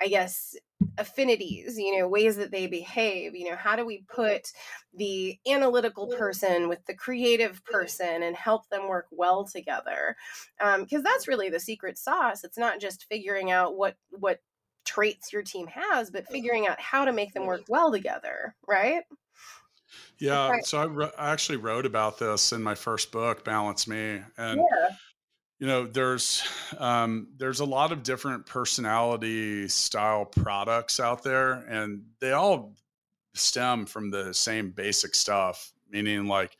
I 0.00 0.08
guess 0.08 0.54
affinities 0.98 1.78
you 1.78 1.98
know 1.98 2.06
ways 2.06 2.36
that 2.36 2.50
they 2.50 2.66
behave 2.66 3.34
you 3.34 3.48
know 3.48 3.56
how 3.56 3.74
do 3.74 3.86
we 3.86 4.04
put 4.08 4.50
the 4.96 5.38
analytical 5.46 6.06
mm-hmm. 6.06 6.18
person 6.18 6.68
with 6.68 6.84
the 6.86 6.94
creative 6.94 7.56
mm-hmm. 7.62 7.74
person 7.74 8.22
and 8.22 8.36
help 8.36 8.68
them 8.68 8.88
work 8.88 9.06
well 9.10 9.44
together? 9.44 10.16
Because 10.58 10.98
um, 10.98 11.02
that's 11.02 11.28
really 11.28 11.50
the 11.50 11.60
secret 11.60 11.98
sauce. 11.98 12.44
It's 12.44 12.58
not 12.58 12.80
just 12.80 13.06
figuring 13.08 13.50
out 13.50 13.76
what 13.76 13.96
what 14.10 14.40
traits 14.84 15.32
your 15.32 15.42
team 15.42 15.66
has 15.66 16.10
but 16.10 16.24
mm-hmm. 16.24 16.34
figuring 16.34 16.66
out 16.66 16.78
how 16.78 17.06
to 17.06 17.12
make 17.12 17.32
them 17.32 17.46
work 17.46 17.62
well 17.68 17.90
together 17.90 18.54
right? 18.68 19.02
Yeah 20.18 20.52
so 20.62 21.10
I, 21.18 21.28
I 21.28 21.32
actually 21.32 21.56
wrote 21.56 21.86
about 21.86 22.18
this 22.18 22.52
in 22.52 22.62
my 22.62 22.74
first 22.74 23.10
book 23.10 23.44
balance 23.44 23.88
me 23.88 24.20
and 24.36 24.60
yeah 24.60 24.96
you 25.58 25.66
know 25.66 25.86
there's 25.86 26.42
um, 26.78 27.28
there's 27.36 27.60
a 27.60 27.64
lot 27.64 27.92
of 27.92 28.02
different 28.02 28.46
personality 28.46 29.68
style 29.68 30.24
products 30.24 31.00
out 31.00 31.22
there 31.22 31.52
and 31.68 32.02
they 32.20 32.32
all 32.32 32.74
stem 33.34 33.86
from 33.86 34.10
the 34.10 34.32
same 34.32 34.70
basic 34.70 35.14
stuff 35.14 35.72
meaning 35.90 36.26
like 36.26 36.56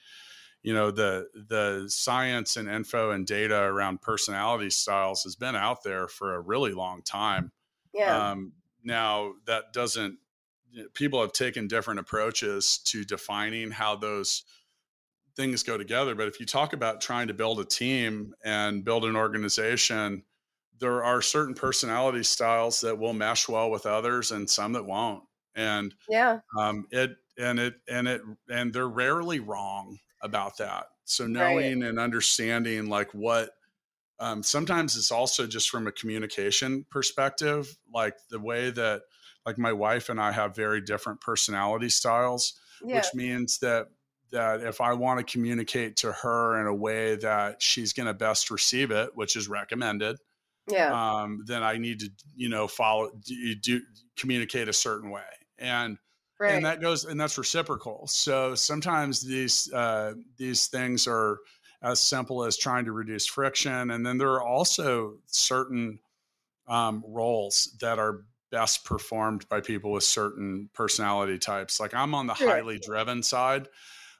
you 0.64 0.72
know 0.72 0.90
the 0.90 1.28
the 1.48 1.84
science 1.88 2.56
and 2.56 2.68
info 2.68 3.10
and 3.10 3.26
data 3.26 3.60
around 3.60 4.00
personality 4.00 4.70
styles 4.70 5.22
has 5.22 5.36
been 5.36 5.54
out 5.54 5.84
there 5.84 6.08
for 6.08 6.34
a 6.34 6.40
really 6.40 6.72
long 6.72 7.02
time. 7.02 7.52
Yeah. 7.92 8.30
Um, 8.30 8.52
now 8.82 9.34
that 9.46 9.72
doesn't 9.72 10.18
people 10.94 11.20
have 11.20 11.32
taken 11.32 11.68
different 11.68 12.00
approaches 12.00 12.78
to 12.86 13.04
defining 13.04 13.70
how 13.70 13.94
those 13.94 14.44
things 15.36 15.62
go 15.62 15.76
together. 15.76 16.14
But 16.14 16.28
if 16.28 16.40
you 16.40 16.46
talk 16.46 16.72
about 16.72 17.00
trying 17.00 17.28
to 17.28 17.34
build 17.34 17.60
a 17.60 17.64
team 17.64 18.34
and 18.44 18.84
build 18.84 19.04
an 19.04 19.16
organization, 19.16 20.22
there 20.78 21.04
are 21.04 21.22
certain 21.22 21.54
personality 21.54 22.22
styles 22.22 22.80
that 22.80 22.98
will 22.98 23.12
mesh 23.12 23.48
well 23.48 23.70
with 23.70 23.86
others 23.86 24.30
and 24.30 24.48
some 24.48 24.72
that 24.72 24.84
won't. 24.84 25.22
And 25.54 25.94
yeah, 26.08 26.40
um, 26.58 26.86
it 26.90 27.16
and 27.38 27.58
it 27.58 27.74
and 27.88 28.08
it 28.08 28.22
and 28.50 28.72
they're 28.72 28.88
rarely 28.88 29.40
wrong 29.40 29.98
about 30.20 30.58
that. 30.58 30.86
So 31.04 31.26
knowing 31.26 31.80
right. 31.80 31.88
and 31.88 31.98
understanding 31.98 32.88
like 32.88 33.12
what 33.12 33.50
um, 34.18 34.42
sometimes 34.42 34.96
it's 34.96 35.12
also 35.12 35.46
just 35.46 35.70
from 35.70 35.86
a 35.86 35.92
communication 35.92 36.86
perspective, 36.90 37.76
like 37.92 38.16
the 38.30 38.40
way 38.40 38.70
that 38.70 39.02
like 39.44 39.58
my 39.58 39.72
wife 39.72 40.08
and 40.08 40.20
I 40.20 40.32
have 40.32 40.56
very 40.56 40.80
different 40.80 41.20
personality 41.20 41.88
styles, 41.88 42.54
yeah. 42.82 42.96
which 42.96 43.06
means 43.14 43.58
that 43.58 43.88
that 44.34 44.62
if 44.62 44.80
I 44.80 44.92
want 44.92 45.18
to 45.18 45.32
communicate 45.32 45.96
to 45.98 46.12
her 46.12 46.60
in 46.60 46.66
a 46.66 46.74
way 46.74 47.16
that 47.16 47.62
she's 47.62 47.92
going 47.92 48.06
to 48.06 48.14
best 48.14 48.50
receive 48.50 48.90
it, 48.90 49.10
which 49.14 49.36
is 49.36 49.48
recommended, 49.48 50.18
yeah, 50.68 50.92
um, 51.22 51.44
then 51.46 51.62
I 51.62 51.78
need 51.78 52.00
to, 52.00 52.10
you 52.36 52.48
know, 52.48 52.68
follow, 52.68 53.10
do, 53.24 53.54
do 53.54 53.80
communicate 54.16 54.68
a 54.68 54.72
certain 54.72 55.10
way. 55.10 55.22
And, 55.58 55.98
right. 56.38 56.54
and 56.54 56.64
that 56.64 56.80
goes, 56.80 57.04
and 57.04 57.18
that's 57.18 57.38
reciprocal. 57.38 58.06
So 58.06 58.54
sometimes 58.54 59.22
these, 59.22 59.72
uh, 59.72 60.14
these 60.36 60.66
things 60.66 61.06
are 61.06 61.38
as 61.82 62.00
simple 62.00 62.44
as 62.44 62.56
trying 62.56 62.86
to 62.86 62.92
reduce 62.92 63.26
friction. 63.26 63.90
And 63.90 64.04
then 64.04 64.18
there 64.18 64.32
are 64.32 64.42
also 64.42 65.18
certain 65.26 65.98
um, 66.66 67.04
roles 67.06 67.76
that 67.80 67.98
are 67.98 68.22
best 68.50 68.84
performed 68.84 69.48
by 69.48 69.60
people 69.60 69.92
with 69.92 70.04
certain 70.04 70.70
personality 70.72 71.38
types. 71.38 71.78
Like 71.78 71.92
I'm 71.92 72.14
on 72.14 72.26
the 72.26 72.34
sure. 72.34 72.48
highly 72.48 72.78
driven 72.78 73.22
side 73.22 73.68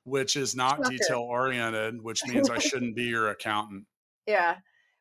which 0.04 0.36
is 0.36 0.54
not 0.54 0.82
detail 0.84 1.20
oriented, 1.20 2.02
which 2.02 2.24
means 2.28 2.50
I 2.50 2.58
shouldn't 2.58 2.94
be 2.94 3.04
your 3.04 3.28
accountant. 3.28 3.86
Yeah. 4.26 4.56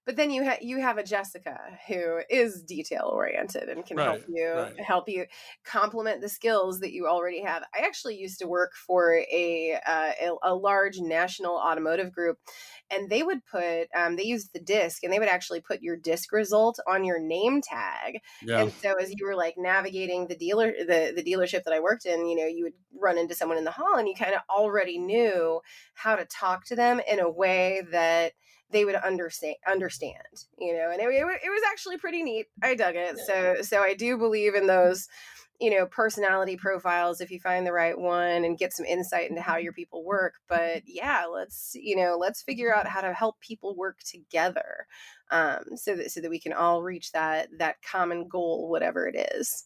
But 0.06 0.18
then 0.18 0.32
you 0.32 0.44
have 0.44 0.62
you 0.62 0.82
have 0.82 0.98
a 0.98 1.04
Jessica 1.04 1.58
who 1.88 2.20
is 2.30 2.62
detail 2.64 3.10
oriented 3.14 3.70
and 3.70 3.86
can 3.86 3.96
right, 3.96 4.06
help 4.06 4.24
you 4.28 4.52
right. 4.52 4.80
help 4.82 5.08
you 5.08 5.26
complement 5.64 6.20
the 6.20 6.28
skills 6.28 6.82
that 6.82 6.92
you 6.92 7.08
already 7.08 7.42
have. 7.42 7.64
I 7.74 7.86
actually 7.86 8.18
used 8.18 8.40
to 8.40 8.48
work 8.48 8.74
for 8.76 9.14
a 9.14 9.80
uh, 9.86 10.12
a, 10.22 10.32
a, 10.44 10.56
large 10.56 11.00
national 11.00 11.56
automotive 11.56 12.12
group, 12.12 12.38
and 12.92 13.10
they 13.10 13.24
would 13.24 13.46
put 13.46 13.88
um, 13.96 14.16
they 14.16 14.24
used 14.24 14.54
the 14.54 14.60
disc 14.60 15.04
and 15.04 15.12
they 15.12 15.20
would 15.20 15.28
actually 15.28 15.62
put 15.62 15.82
your 15.82 15.96
disc 15.96 16.32
result 16.32 16.80
on 16.88 17.04
your 17.04 17.20
name 17.20 17.62
tag. 17.62 18.20
Yeah. 18.42 18.62
And 18.62 18.74
so 18.74 18.94
as 19.02 19.14
you 19.16 19.26
were 19.26 19.36
like 19.36 19.56
navigating 19.58 20.28
the 20.28 20.36
dealer 20.36 20.72
the 20.72 21.14
the 21.16 21.24
dealership 21.24 21.64
that 21.64 21.74
I 21.74 21.80
worked 21.80 22.06
in, 22.06 22.28
you 22.28 22.36
know, 22.36 22.48
you 22.48 22.66
would 22.66 22.74
run 23.00 23.18
into 23.18 23.36
someone 23.36 23.58
in 23.58 23.64
the 23.64 23.72
hall 23.72 23.98
and 23.98 24.08
you 24.08 24.16
kind 24.16 24.34
of 24.34 24.42
already 24.50 24.98
knew 24.98 25.62
how 25.94 26.16
to 26.16 26.26
talk 26.26 26.66
to 26.66 26.76
them 26.76 27.02
in 27.10 27.20
a 27.20 27.30
way 27.30 27.84
that 27.92 28.34
they 28.74 28.84
would 28.84 28.96
understand 28.96 29.56
understand 29.68 30.46
you 30.58 30.74
know 30.74 30.90
and 30.92 31.00
it, 31.00 31.06
it, 31.06 31.24
it 31.46 31.50
was 31.50 31.62
actually 31.72 31.96
pretty 31.96 32.24
neat 32.24 32.48
i 32.64 32.74
dug 32.76 32.96
it 32.96 33.18
so 33.20 33.56
so 33.62 33.82
i 33.82 33.94
do 33.94 34.18
believe 34.18 34.56
in 34.56 34.66
those 34.68 35.08
you 35.60 35.70
know 35.70 35.86
personality 35.86 36.58
profiles 36.58 37.22
if 37.22 37.32
you 37.32 37.40
find 37.40 37.66
the 37.66 37.72
right 37.72 37.98
one 37.98 38.44
and 38.44 38.58
get 38.58 38.74
some 38.74 38.86
insight 38.86 39.30
into 39.30 39.42
how 39.42 39.56
your 39.58 39.74
people 39.74 40.04
work 40.04 40.36
but 40.48 40.82
yeah 40.86 41.26
let's 41.26 41.76
you 41.80 41.96
know 41.96 42.18
let's 42.20 42.42
figure 42.42 42.76
out 42.76 42.88
how 42.88 43.02
to 43.02 43.14
help 43.14 43.40
people 43.40 43.76
work 43.76 44.00
together 44.00 44.88
um, 45.32 45.64
so 45.76 45.96
that 45.96 46.12
so 46.12 46.22
that 46.22 46.30
we 46.30 46.40
can 46.40 46.54
all 46.54 46.84
reach 46.84 47.12
that 47.12 47.50
that 47.58 47.78
common 47.82 48.28
goal 48.28 48.70
whatever 48.70 49.08
it 49.08 49.30
is. 49.36 49.66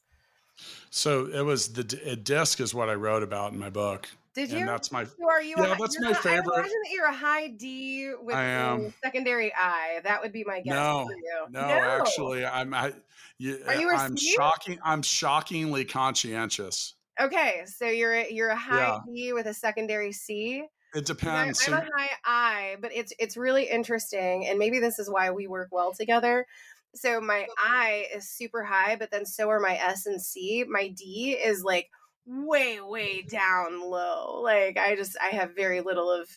So 0.90 1.28
it 1.28 1.42
was 1.42 1.74
the 1.74 1.84
disc 1.84 2.60
is 2.60 2.74
what 2.74 2.90
i 2.90 2.94
wrote 2.94 3.22
about 3.22 3.54
in 3.54 3.60
my 3.60 3.70
book 3.70 4.10
did 4.38 4.52
you? 4.52 4.60
And 4.60 4.68
that's 4.68 4.92
my. 4.92 5.04
So 5.04 5.28
are 5.28 5.42
you? 5.42 5.56
Yeah, 5.58 5.74
a, 5.74 5.78
that's 5.78 6.00
my 6.00 6.14
favorite. 6.14 6.54
I 6.54 6.60
imagine 6.60 6.82
that 6.84 6.92
you're 6.94 7.08
a 7.08 7.16
high 7.16 7.48
D 7.48 8.14
with 8.22 8.36
a 8.36 8.94
secondary 9.04 9.52
I. 9.54 10.00
That 10.04 10.22
would 10.22 10.32
be 10.32 10.44
my 10.44 10.62
guess 10.62 10.76
no, 10.76 11.10
no, 11.50 11.68
no, 11.68 11.68
actually, 11.68 12.46
I'm. 12.46 12.72
I, 12.72 12.94
you, 13.40 13.60
are 13.68 13.76
you 13.76 13.90
I'm 13.90 14.16
C? 14.16 14.34
shocking. 14.34 14.78
I'm 14.84 15.02
shockingly 15.02 15.86
conscientious. 15.86 16.94
Okay, 17.20 17.64
so 17.66 17.88
you're 17.88 18.14
a, 18.14 18.28
you're 18.32 18.50
a 18.50 18.56
high 18.56 18.80
yeah. 18.80 19.00
D 19.12 19.34
with 19.34 19.48
a 19.48 19.54
secondary 19.56 20.12
C. 20.12 20.64
It 20.94 21.08
depends. 21.08 21.68
I'm, 21.68 21.74
I'm 21.74 21.82
a 21.82 21.90
high 21.98 22.10
I, 22.24 22.76
but 22.80 22.92
it's 22.94 23.14
it's 23.18 23.38
really 23.38 23.64
interesting, 23.64 24.46
and 24.46 24.60
maybe 24.60 24.80
this 24.80 25.00
is 25.00 25.10
why 25.10 25.32
we 25.32 25.48
work 25.48 25.70
well 25.72 25.96
together. 25.96 26.46
So 26.94 27.20
my 27.20 27.48
I 27.58 28.06
is 28.16 28.30
super 28.30 28.64
high, 28.64 28.98
but 28.98 29.10
then 29.10 29.26
so 29.26 29.50
are 29.50 29.60
my 29.60 29.74
S 29.74 30.06
and 30.06 30.22
C. 30.22 30.64
My 30.70 30.90
D 30.90 31.32
is 31.32 31.64
like 31.64 31.90
way 32.28 32.80
way 32.82 33.22
down 33.22 33.82
low 33.82 34.42
like 34.44 34.78
i 34.78 34.96
just 34.96 35.16
i 35.22 35.30
have 35.30 35.56
very 35.56 35.82
little 35.82 36.12
of 36.12 36.28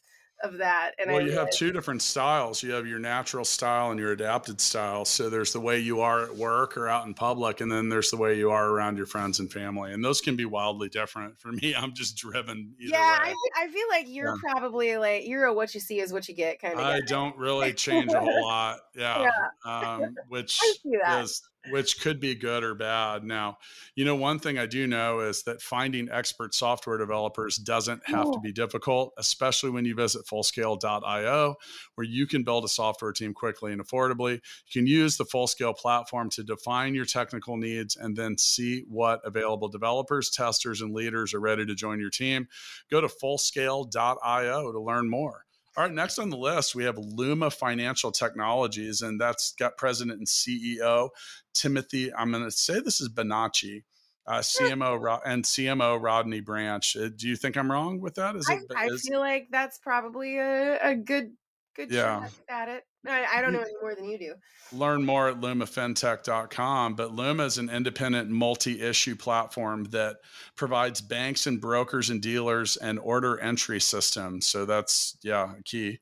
of 0.43 0.59
that. 0.59 0.93
And 0.99 1.11
well, 1.11 1.21
I 1.21 1.25
you 1.25 1.33
have 1.33 1.51
two 1.51 1.73
different 1.73 2.03
styles. 2.03 2.63
You 2.63 2.73
have 2.73 2.87
your 2.87 2.99
natural 2.99 3.45
style 3.45 3.91
and 3.91 4.01
your 4.01 4.13
adapted 4.13 4.61
style. 4.61 5.05
So 5.05 5.29
there's 5.29 5.53
the 5.53 5.61
way 5.61 5.81
you 5.81 6.01
are 6.01 6.23
at 6.23 6.35
work 6.35 6.77
or 6.77 6.89
out 6.89 7.07
in 7.07 7.15
public, 7.15 7.61
and 7.61 7.71
then 7.71 7.89
there's 7.89 8.11
the 8.11 8.17
way 8.17 8.39
you 8.39 8.51
are 8.51 8.69
around 8.69 8.97
your 8.97 9.07
friends 9.07 9.41
and 9.41 9.53
family. 9.53 9.93
And 9.93 10.05
those 10.05 10.21
can 10.21 10.37
be 10.37 10.45
wildly 10.45 10.89
different. 10.89 11.39
For 11.39 11.53
me, 11.53 11.75
I'm 11.79 11.95
just 11.95 12.17
driven. 12.17 12.75
yeah, 12.79 13.19
I, 13.21 13.35
I, 13.57 13.69
feel 13.69 13.87
like 13.91 14.07
you're 14.09 14.29
yeah. 14.29 14.53
probably 14.53 14.97
like 14.97 15.27
you're 15.27 15.45
a 15.45 15.53
what 15.53 15.75
you 15.75 15.81
see 15.81 16.01
is 16.01 16.13
what 16.13 16.29
you 16.29 16.35
get 16.35 16.61
kind 16.61 16.75
of. 16.75 16.81
I 16.81 17.01
guy. 17.01 17.07
don't 17.07 17.37
really 17.37 17.73
change 17.75 18.13
a 18.13 18.21
whole 18.21 18.43
lot. 18.43 18.79
Yeah, 18.97 19.31
yeah. 19.67 19.71
Um, 19.71 20.17
which 20.29 20.61
is 20.85 21.43
which 21.69 22.01
could 22.01 22.21
be 22.21 22.35
good 22.35 22.65
or 22.65 22.75
bad. 22.75 23.25
Now, 23.25 23.59
you 23.95 24.05
know, 24.05 24.17
one 24.17 24.39
thing 24.39 24.59
I 24.59 24.67
do 24.67 24.87
know 24.87 25.21
is 25.21 25.43
that 25.43 25.61
finding 25.61 26.09
expert 26.11 26.55
software 26.55 26.97
developers 26.97 27.57
doesn't 27.57 28.03
have 28.07 28.27
oh. 28.27 28.33
to 28.33 28.41
be 28.41 28.53
difficult, 28.53 29.13
especially 29.19 29.71
when 29.71 29.85
you 29.85 29.95
visit 29.95 30.27
fullscale.io, 30.27 31.57
where 31.95 32.07
you 32.07 32.27
can 32.27 32.43
build 32.43 32.65
a 32.65 32.69
software 32.69 33.13
team 33.13 33.35
quickly 33.35 33.73
and 33.73 33.85
affordably. 33.85 34.33
You 34.33 34.73
can 34.73 34.87
use 34.87 35.17
the 35.17 35.25
Fullscale 35.25 35.77
platform 35.77 36.31
to 36.31 36.43
define 36.43 36.95
your 36.95 37.05
technical 37.05 37.57
needs 37.57 37.97
and 37.97 38.17
then 38.17 38.39
see 38.39 38.85
what 38.89 39.21
available 39.25 39.69
developers, 39.69 40.31
testers, 40.31 40.81
and 40.81 40.95
leaders 40.95 41.35
are 41.35 41.41
ready 41.41 41.67
to 41.67 41.75
join 41.75 42.01
your 42.01 42.11
team. 42.11 42.49
Go 42.91 43.01
to 43.01 43.09
fullscale.io 43.09 44.73
to 44.73 44.81
learn 44.81 45.11
more. 45.11 45.45
All 45.77 45.85
right, 45.85 45.93
next 45.93 46.19
on 46.19 46.31
the 46.31 46.37
list, 46.37 46.75
we 46.75 46.85
have 46.85 46.99
Luma 46.99 47.51
Financial 47.51 48.11
Technologies, 48.11 49.03
and 49.03 49.21
that's 49.21 49.53
got 49.53 49.77
president 49.77 50.19
and 50.19 50.27
CEO 50.27 51.11
Timothy. 51.55 52.13
I'm 52.13 52.33
going 52.33 52.45
to 52.45 52.51
say 52.51 52.81
this 52.81 53.01
is 53.01 53.09
Bonacci, 53.09 53.85
uh, 54.27 54.39
CMO 54.39 55.21
and 55.25 55.45
CMO 55.45 56.03
Rodney 56.03 56.41
Branch. 56.41 56.97
Uh, 56.97 57.09
do 57.15 57.29
you 57.29 57.37
think 57.37 57.57
I'm 57.57 57.71
wrong 57.71 58.01
with 58.01 58.17
that? 58.17 58.35
Is 58.35 58.49
it? 58.49 58.63
I, 58.77 58.87
is, 58.87 59.07
I 59.07 59.11
feel 59.11 59.21
like 59.21 59.49
that's 59.53 59.79
probably 59.79 60.39
a, 60.39 60.79
a 60.83 60.95
good 60.97 61.35
good 61.77 61.93
yeah. 61.93 62.23
shot 62.23 62.33
at 62.49 62.69
it. 62.69 62.85
I, 63.07 63.27
I, 63.35 63.41
don't 63.41 63.53
know 63.53 63.61
any 63.61 63.73
more 63.81 63.95
than 63.95 64.05
you 64.05 64.19
do. 64.19 64.35
Learn 64.73 65.05
more 65.05 65.29
at 65.29 65.41
lumafintech.com. 65.41 66.95
But 66.95 67.13
Luma 67.15 67.45
is 67.45 67.59
an 67.59 67.71
independent 67.71 68.29
multi 68.29 68.81
issue 68.83 69.17
platform 69.17 69.85
that 69.85 70.17
provides 70.55 71.01
banks 71.01 71.47
and 71.47 71.61
brokers 71.61 72.11
and 72.11 72.21
dealers 72.21 72.77
an 72.77 72.99
order 72.99 73.41
entry 73.41 73.81
system. 73.81 74.41
So 74.41 74.67
that's, 74.67 75.17
yeah, 75.23 75.55
key. 75.65 75.99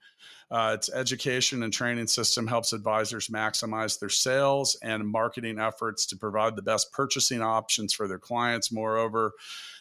Uh, 0.50 0.72
its 0.74 0.90
education 0.90 1.62
and 1.62 1.72
training 1.72 2.06
system 2.06 2.46
helps 2.46 2.72
advisors 2.72 3.28
maximize 3.28 3.98
their 3.98 4.08
sales 4.08 4.76
and 4.82 5.06
marketing 5.06 5.58
efforts 5.58 6.06
to 6.06 6.16
provide 6.16 6.56
the 6.56 6.62
best 6.62 6.90
purchasing 6.90 7.42
options 7.42 7.92
for 7.92 8.08
their 8.08 8.18
clients. 8.18 8.72
Moreover, 8.72 9.32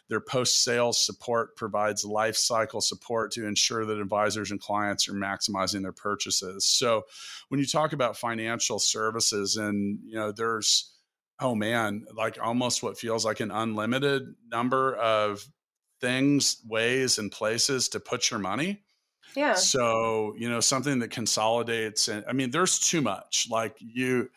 their 0.09 0.21
post 0.21 0.63
sales 0.63 1.03
support 1.03 1.55
provides 1.55 2.05
life 2.05 2.37
cycle 2.37 2.81
support 2.81 3.31
to 3.31 3.45
ensure 3.45 3.85
that 3.85 3.99
advisors 3.99 4.51
and 4.51 4.59
clients 4.59 5.09
are 5.09 5.13
maximizing 5.13 5.81
their 5.81 5.91
purchases. 5.91 6.65
So, 6.65 7.03
when 7.49 7.59
you 7.59 7.65
talk 7.65 7.93
about 7.93 8.17
financial 8.17 8.79
services, 8.79 9.57
and 9.57 9.99
you 10.05 10.15
know, 10.15 10.31
there's 10.31 10.93
oh 11.39 11.55
man, 11.55 12.05
like 12.15 12.37
almost 12.41 12.81
what 12.81 12.97
feels 12.97 13.25
like 13.25 13.39
an 13.39 13.51
unlimited 13.51 14.33
number 14.51 14.95
of 14.95 15.47
things, 16.01 16.61
ways, 16.65 17.17
and 17.17 17.31
places 17.31 17.89
to 17.89 17.99
put 17.99 18.31
your 18.31 18.39
money. 18.39 18.81
Yeah. 19.35 19.53
So, 19.53 20.33
you 20.37 20.49
know, 20.49 20.59
something 20.59 20.99
that 20.99 21.11
consolidates 21.11 22.07
and 22.07 22.23
I 22.27 22.33
mean, 22.33 22.51
there's 22.51 22.79
too 22.79 23.01
much. 23.01 23.47
Like 23.49 23.75
you 23.79 24.29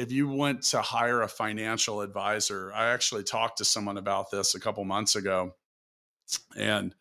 if 0.00 0.10
you 0.10 0.26
went 0.26 0.62
to 0.62 0.80
hire 0.80 1.20
a 1.20 1.28
financial 1.28 2.00
advisor, 2.00 2.72
I 2.72 2.86
actually 2.86 3.22
talked 3.22 3.58
to 3.58 3.66
someone 3.66 3.98
about 3.98 4.30
this 4.30 4.54
a 4.54 4.60
couple 4.60 4.82
months 4.84 5.14
ago. 5.14 5.54
And, 6.56 6.94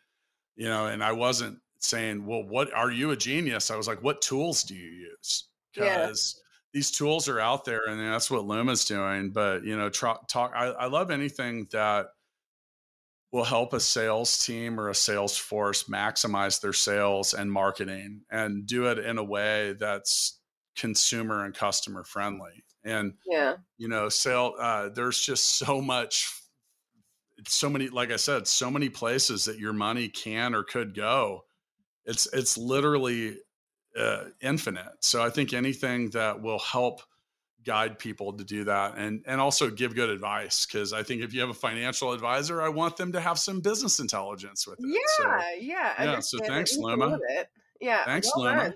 you 0.58 0.68
know, 0.68 0.88
and 0.88 1.02
I 1.02 1.14
wasn't 1.14 1.60
saying, 1.80 2.26
well, 2.26 2.44
what 2.44 2.74
are 2.74 2.92
you 2.92 3.12
a 3.12 3.16
genius? 3.16 3.72
I 3.72 3.78
was 3.78 3.88
like, 3.88 4.04
what 4.04 4.22
tools 4.22 4.64
do 4.64 4.76
you 4.76 4.90
use? 4.90 5.46
Because 5.74 6.36
yeah. 6.36 6.42
these 6.74 6.92
tools 6.92 7.30
are 7.30 7.40
out 7.40 7.64
there 7.64 7.88
and 7.88 8.02
that's 8.02 8.30
what 8.30 8.44
Luma's 8.44 8.84
doing. 8.84 9.30
But, 9.30 9.64
you 9.64 9.78
know, 9.78 9.88
talk, 9.88 10.28
talk 10.28 10.52
I, 10.54 10.66
I 10.66 10.88
love 10.88 11.10
anything 11.10 11.70
that 11.72 12.08
will 13.32 13.46
help 13.46 13.72
a 13.72 13.80
sales 13.80 14.44
team 14.46 14.78
or 14.78 14.90
a 14.90 14.96
sales 14.96 15.38
force 15.38 15.84
maximize 15.84 16.60
their 16.60 16.74
sales 16.74 17.34
and 17.34 17.50
marketing 17.50 18.24
and 18.30 18.66
do 18.66 18.88
it 18.88 19.00
in 19.00 19.18
a 19.18 19.24
way 19.24 19.78
that's 19.80 20.39
consumer 20.80 21.46
and 21.46 21.54
customer 21.54 22.04
friendly 22.04 22.64
and 22.84 23.14
yeah 23.26 23.56
you 23.78 23.88
know 23.88 24.10
sale 24.10 24.54
uh, 24.60 24.90
there's 24.90 25.20
just 25.20 25.58
so 25.58 25.82
much 25.82 26.30
so 27.48 27.70
many 27.70 27.90
like 27.90 28.12
i 28.12 28.16
said 28.16 28.48
so 28.48 28.72
many 28.72 28.90
places 28.90 29.46
that 29.46 29.60
your 29.60 29.74
money 29.74 30.08
can 30.08 30.56
or 30.56 30.64
could 30.64 30.96
go 30.96 31.44
it's 32.06 32.28
it's 32.34 32.58
literally 32.58 33.38
uh, 33.98 34.26
infinite 34.42 34.92
so 35.02 35.22
i 35.22 35.30
think 35.30 35.54
anything 35.54 36.10
that 36.12 36.42
will 36.42 36.60
help 36.60 37.02
guide 37.66 38.00
people 38.00 38.34
to 38.34 38.44
do 38.44 38.64
that 38.64 38.98
and 38.98 39.22
and 39.28 39.42
also 39.42 39.70
give 39.70 39.94
good 39.94 40.10
advice 40.10 40.66
because 40.66 40.94
I 40.94 41.04
think 41.04 41.22
if 41.22 41.34
you 41.34 41.42
have 41.42 41.50
a 41.50 41.54
financial 41.54 42.14
advisor, 42.14 42.62
I 42.62 42.70
want 42.70 42.98
them 42.98 43.12
to 43.12 43.20
have 43.20 43.38
some 43.38 43.60
business 43.60 44.00
intelligence 44.00 44.66
with 44.66 44.80
it. 44.80 44.86
Yeah, 44.88 45.00
so, 45.18 45.44
yeah, 45.60 46.04
yeah. 46.04 46.20
So 46.20 46.40
thanks, 46.40 46.78
Luma. 46.78 47.20
Yeah, 47.82 48.06
thanks, 48.06 48.32
well 48.36 48.46
Luma. 48.46 48.74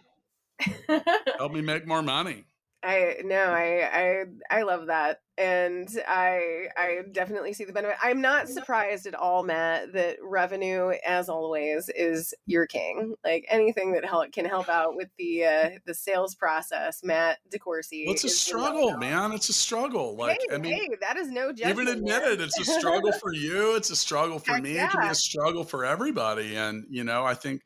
Help 1.37 1.51
me 1.51 1.61
make 1.61 1.87
more 1.87 2.01
money. 2.01 2.45
I 2.83 3.17
no, 3.23 3.37
I 3.37 3.89
I 3.93 4.57
I 4.59 4.61
love 4.63 4.87
that, 4.87 5.21
and 5.37 5.87
I 6.05 6.67
I 6.75 6.99
definitely 7.13 7.53
see 7.53 7.63
the 7.63 7.71
benefit. 7.71 7.95
I'm 8.03 8.19
not 8.19 8.49
surprised 8.49 9.07
at 9.07 9.15
all, 9.15 9.43
Matt, 9.43 9.93
that 9.93 10.17
revenue, 10.21 10.91
as 11.07 11.29
always, 11.29 11.89
is 11.95 12.33
your 12.45 12.67
king. 12.67 13.15
Like 13.23 13.45
anything 13.47 13.93
that 13.93 14.03
help 14.03 14.33
can 14.33 14.43
help 14.43 14.67
out 14.67 14.97
with 14.97 15.07
the 15.17 15.45
uh, 15.45 15.69
the 15.85 15.93
sales 15.93 16.35
process, 16.35 17.01
Matt 17.03 17.39
DeCoursey. 17.55 18.05
Well, 18.05 18.15
it's 18.15 18.25
a 18.25 18.29
struggle, 18.29 18.97
man. 18.97 19.31
It's 19.31 19.47
a 19.47 19.53
struggle. 19.53 20.17
Like 20.17 20.41
hey, 20.49 20.55
I 20.55 20.57
mean, 20.57 20.73
hey, 20.73 20.89
that 20.99 21.15
is 21.15 21.29
no 21.29 21.53
judgment. 21.53 21.87
Even 21.87 21.99
admit 21.99 22.23
it. 22.23 22.41
It's 22.41 22.59
a 22.59 22.65
struggle 22.79 23.13
for 23.13 23.33
you. 23.33 23.75
It's 23.77 23.91
a 23.91 23.95
struggle 23.95 24.39
for 24.39 24.55
Heck 24.55 24.63
me. 24.63 24.75
Yeah. 24.75 24.87
It 24.87 24.91
can 24.91 25.01
be 25.03 25.07
a 25.07 25.15
struggle 25.15 25.63
for 25.63 25.85
everybody, 25.85 26.57
and 26.57 26.85
you 26.89 27.05
know, 27.05 27.23
I 27.23 27.33
think 27.33 27.61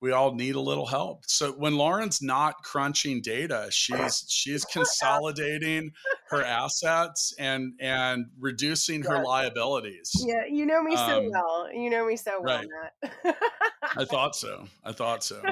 we 0.00 0.12
all 0.12 0.34
need 0.34 0.54
a 0.54 0.60
little 0.60 0.86
help. 0.86 1.24
So 1.26 1.52
when 1.52 1.76
Lauren's 1.76 2.20
not 2.20 2.62
crunching 2.62 3.22
data, 3.22 3.68
she's 3.70 4.24
she's 4.28 4.64
consolidating 4.64 5.92
her 6.28 6.42
assets 6.42 7.34
and 7.38 7.72
and 7.80 8.26
reducing 8.38 9.02
her 9.02 9.22
liabilities. 9.22 10.12
Yeah, 10.18 10.44
you 10.50 10.66
know 10.66 10.82
me 10.82 10.96
so 10.96 11.18
um, 11.18 11.30
well. 11.30 11.68
You 11.72 11.90
know 11.90 12.06
me 12.06 12.16
so 12.16 12.40
well, 12.40 12.58
right. 12.58 12.68
Matt. 13.24 13.36
I 13.96 14.04
thought 14.04 14.36
so. 14.36 14.66
I 14.84 14.92
thought 14.92 15.24
so. 15.24 15.42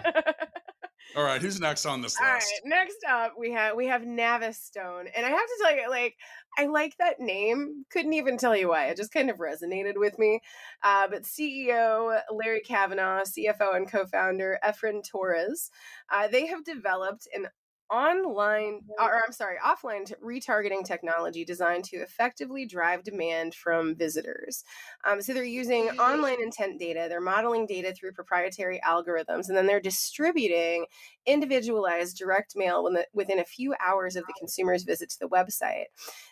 All 1.17 1.23
right, 1.23 1.41
who's 1.41 1.61
next 1.61 1.87
on 1.87 2.01
this 2.01 2.19
list? 2.19 2.23
All 2.23 2.29
right, 2.29 2.61
next 2.65 2.97
up 3.09 3.35
we 3.39 3.53
have 3.53 3.77
we 3.77 3.87
have 3.87 4.03
Navistone, 4.03 5.07
and 5.17 5.25
I 5.25 5.29
have 5.29 5.47
to 5.47 5.59
tell 5.63 5.77
you, 5.77 5.89
like, 5.89 6.17
I 6.59 6.67
like 6.67 6.97
that 6.99 7.21
name. 7.21 7.85
Couldn't 7.91 8.15
even 8.15 8.37
tell 8.37 8.57
you 8.57 8.69
why. 8.71 8.87
It 8.87 8.97
just 8.97 9.13
kind 9.13 9.31
of 9.31 9.39
resonated 9.39 9.95
with 9.97 10.19
me. 10.19 10.41
Uh, 10.83 11.07
but 11.09 11.23
CEO 11.23 12.21
Larry 12.33 12.61
Kavanaugh, 12.61 13.23
CFO 13.23 13.77
and 13.77 13.91
co-founder 13.91 14.59
Efren 14.65 15.03
Torres, 15.09 15.71
uh, 16.13 16.27
they 16.27 16.47
have 16.47 16.65
developed 16.65 17.29
an 17.33 17.47
online 17.91 18.81
or 18.99 19.23
I'm 19.25 19.33
sorry, 19.33 19.57
offline 19.65 20.11
retargeting 20.23 20.85
technology 20.85 21.45
designed 21.45 21.85
to 21.85 21.97
effectively 21.97 22.67
drive 22.67 23.05
demand 23.05 23.55
from 23.55 23.95
visitors. 23.95 24.65
Um, 25.05 25.21
so 25.21 25.33
they're 25.33 25.45
using 25.45 25.89
online 25.99 26.43
intent 26.43 26.79
data, 26.79 27.07
they're 27.09 27.21
modeling 27.21 27.67
data 27.67 27.93
through 27.93 28.13
proprietary 28.13 28.81
algorithms, 28.87 29.49
and 29.49 29.57
then 29.57 29.67
they're 29.67 29.81
distributing 29.81 30.87
individualized 31.27 32.17
direct 32.17 32.55
mail 32.57 32.89
within 33.13 33.39
a 33.39 33.45
few 33.45 33.75
hours 33.85 34.17
of 34.17 34.25
the 34.27 34.35
consumer's 34.39 34.85
visit 34.85 35.11
to 35.11 35.19
the 35.21 35.29
website. 35.29 35.87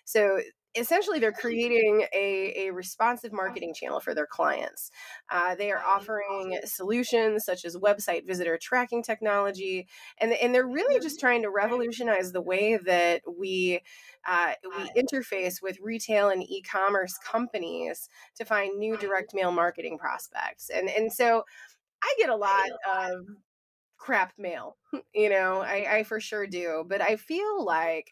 So 0.05 0.41
essentially 0.75 1.19
they're 1.19 1.33
creating 1.33 2.07
a, 2.15 2.67
a 2.67 2.71
responsive 2.73 3.33
marketing 3.33 3.75
channel 3.75 4.01
for 4.01 4.15
their 4.15 4.27
clients. 4.27 4.91
Uh, 5.31 5.55
they 5.55 5.71
are 5.71 5.83
offering 5.85 6.59
solutions 6.65 7.45
such 7.45 7.65
as 7.65 7.77
website 7.77 8.27
visitor 8.27 8.59
tracking 8.61 9.03
technology 9.03 9.87
and, 10.19 10.33
and 10.33 10.55
they're 10.55 10.67
really 10.67 10.99
just 11.01 11.21
trying 11.21 11.43
to 11.43 11.51
revolutionize 11.51 12.33
the 12.33 12.41
way 12.41 12.79
that 12.79 13.23
we 13.39 13.81
uh, 14.27 14.53
we 14.77 15.03
interface 15.03 15.61
with 15.61 15.79
retail 15.81 16.29
and 16.29 16.43
e-commerce 16.45 17.19
companies 17.19 18.09
to 18.37 18.45
find 18.45 18.79
new 18.79 18.97
direct 18.97 19.35
mail 19.35 19.51
marketing 19.51 19.99
prospects 19.99 20.71
and 20.71 20.89
and 20.89 21.13
so 21.13 21.43
i 22.03 22.15
get 22.19 22.29
a 22.29 22.37
lot 22.37 22.71
of 22.97 23.27
crap 23.99 24.33
mail 24.39 24.77
you 25.15 25.29
know 25.29 25.61
I, 25.61 25.99
I 25.99 26.03
for 26.05 26.21
sure 26.21 26.47
do 26.47 26.85
but 26.89 27.01
i 27.01 27.17
feel 27.17 27.65
like 27.65 28.11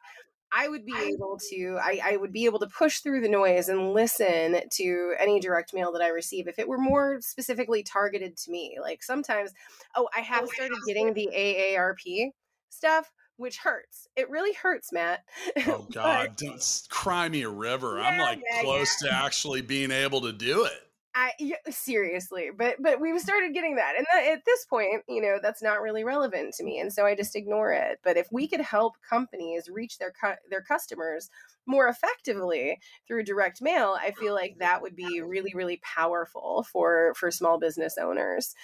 I 0.53 0.69
would 0.69 0.85
be 0.85 0.95
able 0.97 1.39
to, 1.51 1.79
I, 1.81 2.01
I, 2.05 2.17
would 2.17 2.33
be 2.33 2.45
able 2.45 2.59
to 2.59 2.67
push 2.67 3.01
through 3.01 3.21
the 3.21 3.29
noise 3.29 3.69
and 3.69 3.93
listen 3.93 4.61
to 4.73 5.15
any 5.19 5.39
direct 5.39 5.73
mail 5.73 5.93
that 5.93 6.03
I 6.03 6.09
receive 6.09 6.49
if 6.49 6.59
it 6.59 6.67
were 6.67 6.79
more 6.79 7.21
specifically 7.21 7.83
targeted 7.83 8.37
to 8.39 8.51
me. 8.51 8.79
Like 8.81 9.03
sometimes, 9.03 9.53
oh, 9.95 10.09
I 10.17 10.21
have 10.21 10.49
started 10.49 10.79
getting 10.87 11.15
the 11.15 11.31
AARP 11.33 12.31
stuff, 12.69 13.13
which 13.37 13.59
hurts. 13.59 14.09
It 14.17 14.29
really 14.29 14.53
hurts, 14.53 14.93
Matt. 14.93 15.25
Oh 15.67 15.87
God, 15.93 16.37
don't 16.37 16.87
cry 16.91 17.29
me 17.29 17.43
a 17.43 17.49
river. 17.49 17.99
Yeah, 17.99 18.09
I'm 18.09 18.19
like 18.19 18.43
yeah, 18.51 18.63
close 18.63 18.97
yeah. 19.03 19.11
to 19.11 19.17
actually 19.17 19.63
being 19.63 19.91
able 19.91 20.23
to 20.23 20.33
do 20.33 20.65
it. 20.65 20.90
I 21.15 21.33
yeah, 21.41 21.57
seriously, 21.69 22.51
but 22.57 22.77
but 22.81 23.01
we've 23.01 23.21
started 23.21 23.53
getting 23.53 23.77
that, 23.77 23.95
and 23.99 24.07
that, 24.13 24.33
at 24.33 24.45
this 24.45 24.65
point, 24.67 25.03
you 25.09 25.21
know, 25.21 25.39
that's 25.43 25.63
not 25.63 25.83
really 25.83 26.05
relevant 26.05 26.55
to 26.55 26.65
me, 26.65 26.79
and 26.79 26.93
so 26.93 27.05
I 27.05 27.17
just 27.17 27.35
ignore 27.35 27.73
it. 27.73 27.99
But 28.05 28.17
if 28.17 28.29
we 28.31 28.47
could 28.47 28.61
help 28.61 28.95
companies 29.09 29.69
reach 29.69 29.99
their 29.99 30.13
cu- 30.13 30.39
their 30.51 30.63
customers 30.63 31.29
more 31.67 31.89
effectively 31.89 32.79
through 33.09 33.25
direct 33.25 33.61
mail, 33.61 33.97
I 34.01 34.13
feel 34.13 34.35
like 34.35 34.59
that 34.59 34.83
would 34.83 34.95
be 34.95 35.21
really 35.21 35.53
really 35.55 35.81
powerful 35.83 36.65
for 36.71 37.13
for 37.17 37.33
small 37.33 37.59
business 37.59 37.97
owners. 38.01 38.55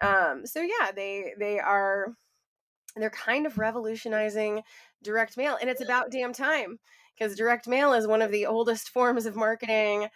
Um, 0.00 0.44
so 0.44 0.60
yeah, 0.60 0.90
they 0.94 1.34
they 1.38 1.60
are 1.60 2.14
they're 2.96 3.10
kind 3.10 3.46
of 3.46 3.58
revolutionizing 3.58 4.62
direct 5.02 5.36
mail, 5.36 5.56
and 5.60 5.70
it's 5.70 5.82
about 5.82 6.10
damn 6.10 6.32
time 6.32 6.78
because 7.16 7.36
direct 7.36 7.68
mail 7.68 7.92
is 7.92 8.06
one 8.06 8.22
of 8.22 8.30
the 8.30 8.46
oldest 8.46 8.88
forms 8.88 9.26
of 9.26 9.36
marketing 9.36 10.08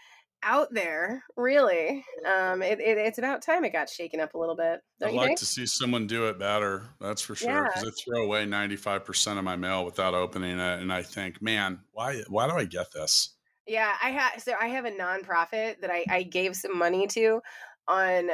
out 0.47 0.73
there, 0.73 1.25
really. 1.37 2.05
Um, 2.25 2.63
it, 2.63 2.81
it, 2.81 2.97
it's 2.97 3.19
about 3.19 3.43
time 3.43 3.65
it 3.65 3.73
got 3.73 3.91
shaken 3.91 4.21
up 4.21 4.35
a 4.35 4.39
little 4.39 4.57
bit. 4.57 4.81
I'd 5.03 5.13
like 5.13 5.27
think? 5.27 5.39
to 5.41 5.45
see 5.45 5.67
someone 5.67 6.07
do 6.07 6.29
it 6.29 6.39
better. 6.39 6.85
That's 7.01 7.21
for 7.21 7.35
sure. 7.35 7.65
Because 7.65 7.83
yeah. 7.83 7.89
I 7.89 7.93
throw 8.05 8.25
away 8.25 8.47
ninety 8.47 8.77
five 8.77 9.05
percent 9.05 9.39
of 9.39 9.45
my 9.45 9.57
mail 9.57 9.85
without 9.85 10.15
opening 10.15 10.59
it, 10.59 10.81
and 10.81 10.93
I 10.93 11.03
think, 11.03 11.43
man, 11.43 11.81
why 11.93 12.23
why 12.29 12.47
do 12.47 12.55
I 12.55 12.65
get 12.65 12.93
this? 12.93 13.35
Yeah, 13.67 13.93
I 14.03 14.11
have. 14.11 14.41
So 14.41 14.55
I 14.59 14.69
have 14.69 14.85
a 14.85 14.93
nonprofit 14.93 15.81
that 15.81 15.91
I, 15.91 16.05
I 16.09 16.23
gave 16.23 16.55
some 16.55 16.79
money 16.79 17.09
to 17.09 17.41
on 17.89 18.31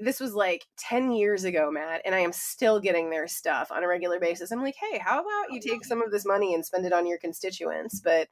this 0.00 0.20
was 0.20 0.34
like 0.34 0.66
10 0.78 1.12
years 1.12 1.44
ago 1.44 1.70
matt 1.70 2.02
and 2.04 2.14
i 2.14 2.18
am 2.18 2.32
still 2.32 2.80
getting 2.80 3.10
their 3.10 3.28
stuff 3.28 3.70
on 3.70 3.84
a 3.84 3.88
regular 3.88 4.18
basis. 4.18 4.50
I'm 4.50 4.62
like 4.62 4.76
hey 4.76 4.98
how 4.98 5.20
about 5.20 5.52
you 5.52 5.60
take 5.60 5.84
some 5.84 6.02
of 6.02 6.10
this 6.10 6.26
money 6.26 6.54
and 6.54 6.64
spend 6.64 6.86
it 6.86 6.92
on 6.92 7.06
your 7.06 7.18
constituents? 7.18 8.00
But 8.00 8.28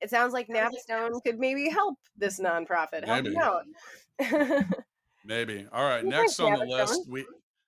it 0.00 0.10
sounds 0.10 0.32
like 0.32 0.48
navistone 0.48 1.22
could 1.24 1.38
maybe 1.38 1.68
help 1.68 1.98
this 2.16 2.40
nonprofit 2.40 3.04
help 3.04 3.24
maybe. 3.24 3.36
out. 3.36 3.64
Maybe. 5.24 5.66
All 5.70 5.84
right 5.84 6.04
next 6.04 6.40
on 6.40 6.58
the 6.58 6.64
list 6.64 7.08
we 7.08 7.26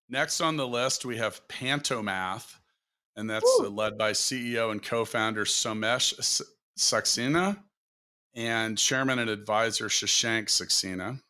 next 0.09 0.41
on 0.41 0.57
the 0.57 0.67
list 0.67 1.05
we 1.05 1.17
have 1.19 1.47
pantomath 1.49 2.55
and 3.17 3.29
that's 3.29 3.61
uh, 3.61 3.69
led 3.69 3.99
by 3.99 4.13
ceo 4.13 4.71
and 4.71 4.83
co-founder 4.83 5.45
somesh 5.45 6.43
saxena 6.79 7.59
and 8.35 8.79
chairman 8.79 9.19
and 9.19 9.31
advisor 9.31 9.87
shashank 9.87 10.45
saxena 10.45 11.21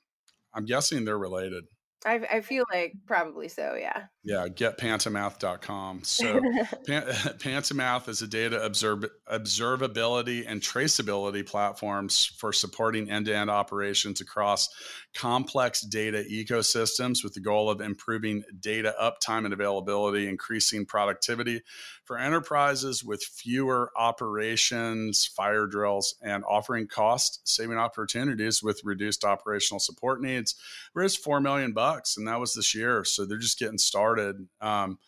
I'm 0.55 0.65
guessing 0.65 1.05
they're 1.05 1.19
related. 1.19 1.65
I, 2.05 2.21
I 2.31 2.41
feel 2.41 2.65
like 2.73 2.95
probably 3.07 3.49
so, 3.49 3.77
yeah. 3.79 4.05
Yeah, 4.25 4.49
getpantomath.com. 4.49 6.01
So, 6.05 6.41
Pan- 6.87 7.03
Pantomath 7.39 8.09
is 8.09 8.23
a 8.23 8.27
data 8.27 8.65
observ- 8.65 9.11
observability 9.31 10.45
and 10.47 10.61
traceability 10.61 11.47
platforms 11.47 12.27
for 12.39 12.53
supporting 12.53 13.11
end 13.11 13.27
to 13.27 13.37
end 13.37 13.51
operations 13.51 14.21
across 14.21 14.69
complex 15.15 15.83
data 15.83 16.25
ecosystems 16.31 17.23
with 17.23 17.35
the 17.35 17.41
goal 17.41 17.71
of 17.71 17.81
improving 17.81 18.43
data 18.61 18.95
uptime 19.01 19.45
and 19.45 19.53
availability, 19.53 20.29
increasing 20.29 20.87
productivity 20.87 21.63
for 22.05 22.19
enterprises 22.19 23.05
with 23.05 23.23
fewer 23.23 23.91
operations, 23.97 25.27
fire 25.27 25.67
drills, 25.67 26.15
and 26.23 26.45
offering 26.49 26.87
cost 26.87 27.41
saving 27.45 27.79
opportunities 27.79 28.63
with 28.63 28.81
reduced 28.85 29.25
operational 29.25 29.81
support 29.81 30.21
needs. 30.21 30.55
Raised 30.95 31.19
4 31.19 31.41
million 31.41 31.73
bucks, 31.73 32.17
and 32.17 32.27
that 32.29 32.41
was 32.41 32.55
this 32.55 32.75
year. 32.75 33.05
So, 33.05 33.25
they're 33.25 33.39
just 33.39 33.59
getting 33.59 33.79
started. 33.79 34.49
Um, 34.61 34.99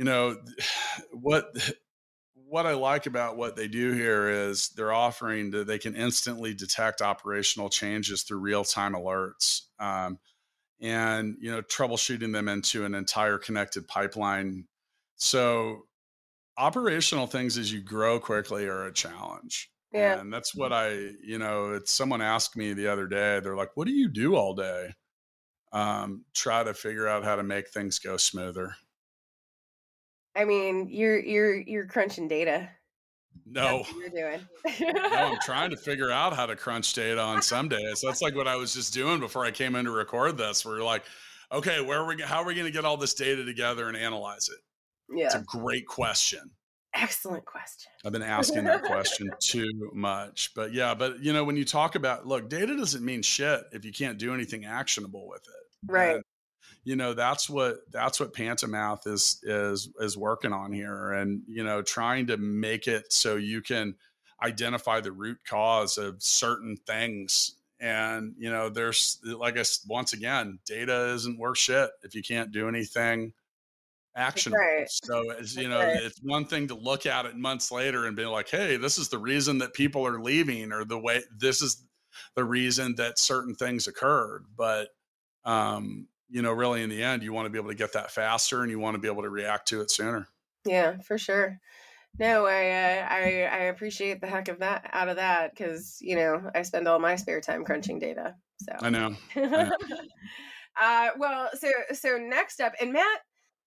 you 0.00 0.04
know 0.04 0.36
what 1.12 1.46
what 2.50 2.66
I 2.66 2.74
like 2.74 3.06
about 3.06 3.36
what 3.36 3.54
they 3.54 3.68
do 3.68 3.92
here 3.92 4.28
is 4.28 4.70
they're 4.70 4.92
offering 4.92 5.52
that 5.52 5.68
they 5.68 5.78
can 5.78 5.94
instantly 5.94 6.52
detect 6.52 7.00
operational 7.00 7.68
changes 7.68 8.24
through 8.24 8.38
real 8.38 8.64
time 8.64 8.94
alerts, 8.94 9.62
um, 9.78 10.18
and 10.80 11.36
you 11.40 11.50
know 11.50 11.62
troubleshooting 11.62 12.32
them 12.32 12.48
into 12.48 12.84
an 12.84 12.94
entire 12.94 13.38
connected 13.38 13.86
pipeline. 13.86 14.64
So 15.14 15.84
operational 16.58 17.26
things 17.26 17.56
as 17.56 17.72
you 17.72 17.80
grow 17.80 18.18
quickly 18.18 18.66
are 18.66 18.86
a 18.86 18.92
challenge. 18.92 19.70
Yeah. 19.92 20.20
And 20.20 20.32
that's 20.32 20.54
what 20.54 20.72
I, 20.72 21.10
you 21.24 21.38
know, 21.38 21.72
it's 21.72 21.90
someone 21.90 22.20
asked 22.20 22.56
me 22.56 22.72
the 22.72 22.88
other 22.88 23.06
day, 23.06 23.40
they're 23.40 23.56
like, 23.56 23.70
what 23.74 23.86
do 23.86 23.92
you 23.92 24.08
do 24.08 24.36
all 24.36 24.54
day? 24.54 24.92
Um, 25.72 26.24
try 26.34 26.62
to 26.62 26.74
figure 26.74 27.08
out 27.08 27.24
how 27.24 27.36
to 27.36 27.42
make 27.42 27.70
things 27.70 27.98
go 27.98 28.16
smoother. 28.16 28.74
I 30.36 30.44
mean, 30.44 30.88
you're 30.90 31.18
you're 31.18 31.56
you're 31.56 31.86
crunching 31.86 32.28
data. 32.28 32.68
No, 33.46 33.84
you're 33.98 34.10
doing. 34.10 34.40
no, 34.94 35.02
I'm 35.02 35.38
trying 35.44 35.70
to 35.70 35.76
figure 35.76 36.10
out 36.10 36.34
how 36.34 36.46
to 36.46 36.54
crunch 36.54 36.92
data 36.92 37.20
on 37.20 37.42
some 37.42 37.68
days. 37.68 38.00
That's 38.00 38.22
like 38.22 38.34
what 38.36 38.46
I 38.46 38.54
was 38.56 38.72
just 38.72 38.94
doing 38.94 39.18
before 39.18 39.44
I 39.44 39.50
came 39.50 39.74
in 39.74 39.84
to 39.86 39.90
record 39.90 40.38
this. 40.38 40.64
We're 40.64 40.82
like, 40.82 41.04
okay, 41.50 41.80
where 41.80 41.98
are 41.98 42.06
we? 42.06 42.22
How 42.22 42.42
are 42.42 42.46
we 42.46 42.54
going 42.54 42.66
to 42.66 42.72
get 42.72 42.84
all 42.84 42.96
this 42.96 43.14
data 43.14 43.44
together 43.44 43.88
and 43.88 43.96
analyze 43.96 44.48
it? 44.48 45.16
Yeah, 45.16 45.26
it's 45.26 45.34
a 45.34 45.44
great 45.46 45.86
question. 45.86 46.50
Excellent 46.94 47.44
question. 47.44 47.90
I've 48.04 48.12
been 48.12 48.22
asking 48.22 48.64
that 48.64 48.82
question 48.82 49.30
too 49.42 49.90
much, 49.92 50.50
but 50.54 50.72
yeah, 50.72 50.94
but 50.94 51.20
you 51.20 51.32
know, 51.32 51.44
when 51.44 51.56
you 51.56 51.64
talk 51.64 51.94
about 51.94 52.26
look, 52.26 52.48
data 52.48 52.76
doesn't 52.76 53.04
mean 53.04 53.22
shit 53.22 53.62
if 53.72 53.84
you 53.84 53.92
can't 53.92 54.18
do 54.18 54.34
anything 54.34 54.64
actionable 54.64 55.28
with 55.28 55.42
it. 55.42 55.90
Right. 55.92 56.16
And, 56.16 56.24
you 56.84 56.96
know 56.96 57.14
that's 57.14 57.48
what 57.48 57.80
that's 57.90 58.18
what 58.18 58.32
Pantomath 58.32 59.06
is 59.06 59.40
is 59.42 59.90
is 60.00 60.16
working 60.16 60.52
on 60.52 60.72
here, 60.72 61.12
and 61.12 61.42
you 61.46 61.62
know 61.62 61.82
trying 61.82 62.26
to 62.28 62.36
make 62.36 62.86
it 62.86 63.12
so 63.12 63.36
you 63.36 63.60
can 63.60 63.94
identify 64.42 65.00
the 65.00 65.12
root 65.12 65.38
cause 65.46 65.98
of 65.98 66.22
certain 66.22 66.76
things. 66.86 67.54
And 67.80 68.34
you 68.38 68.50
know, 68.50 68.68
there's 68.68 69.18
like 69.24 69.58
I 69.58 69.64
once 69.86 70.12
again, 70.12 70.58
data 70.66 71.12
isn't 71.14 71.38
worth 71.38 71.58
shit 71.58 71.90
if 72.02 72.14
you 72.14 72.22
can't 72.22 72.52
do 72.52 72.68
anything 72.68 73.32
actionable. 74.16 74.58
Right. 74.58 74.90
So 74.90 75.30
it's 75.30 75.56
you 75.56 75.68
know, 75.68 75.78
right. 75.78 75.96
it's 75.96 76.20
one 76.22 76.44
thing 76.44 76.68
to 76.68 76.74
look 76.74 77.06
at 77.06 77.26
it 77.26 77.36
months 77.36 77.70
later 77.70 78.06
and 78.06 78.16
be 78.16 78.26
like, 78.26 78.48
hey, 78.48 78.76
this 78.76 78.98
is 78.98 79.08
the 79.08 79.18
reason 79.18 79.58
that 79.58 79.74
people 79.74 80.06
are 80.06 80.20
leaving, 80.20 80.72
or 80.72 80.84
the 80.84 80.98
way 80.98 81.22
this 81.36 81.62
is 81.62 81.84
the 82.34 82.44
reason 82.44 82.94
that 82.96 83.18
certain 83.18 83.54
things 83.54 83.86
occurred. 83.86 84.44
But 84.56 84.88
um, 85.44 86.06
you 86.30 86.42
know, 86.42 86.52
really 86.52 86.82
in 86.82 86.90
the 86.90 87.02
end, 87.02 87.22
you 87.22 87.32
want 87.32 87.46
to 87.46 87.50
be 87.50 87.58
able 87.58 87.70
to 87.70 87.74
get 87.74 87.92
that 87.94 88.10
faster 88.10 88.62
and 88.62 88.70
you 88.70 88.78
want 88.78 88.94
to 88.94 89.00
be 89.00 89.08
able 89.08 89.22
to 89.22 89.30
react 89.30 89.68
to 89.68 89.80
it 89.80 89.90
sooner. 89.90 90.28
Yeah, 90.64 90.98
for 90.98 91.18
sure. 91.18 91.60
No, 92.18 92.46
I 92.46 92.70
uh, 92.70 93.06
I 93.08 93.48
I 93.50 93.62
appreciate 93.64 94.20
the 94.20 94.26
heck 94.26 94.48
of 94.48 94.58
that 94.58 94.90
out 94.92 95.08
of 95.08 95.16
that 95.16 95.52
because 95.52 95.98
you 96.00 96.16
know 96.16 96.50
I 96.54 96.62
spend 96.62 96.88
all 96.88 96.98
my 96.98 97.16
spare 97.16 97.40
time 97.40 97.64
crunching 97.64 97.98
data. 97.98 98.34
So 98.58 98.72
I 98.80 98.90
know. 98.90 99.16
I 99.36 99.40
know. 99.40 99.70
uh, 100.80 101.08
well, 101.18 101.50
so 101.54 101.70
so 101.92 102.18
next 102.18 102.60
up, 102.60 102.74
and 102.80 102.92
Matt, 102.92 103.20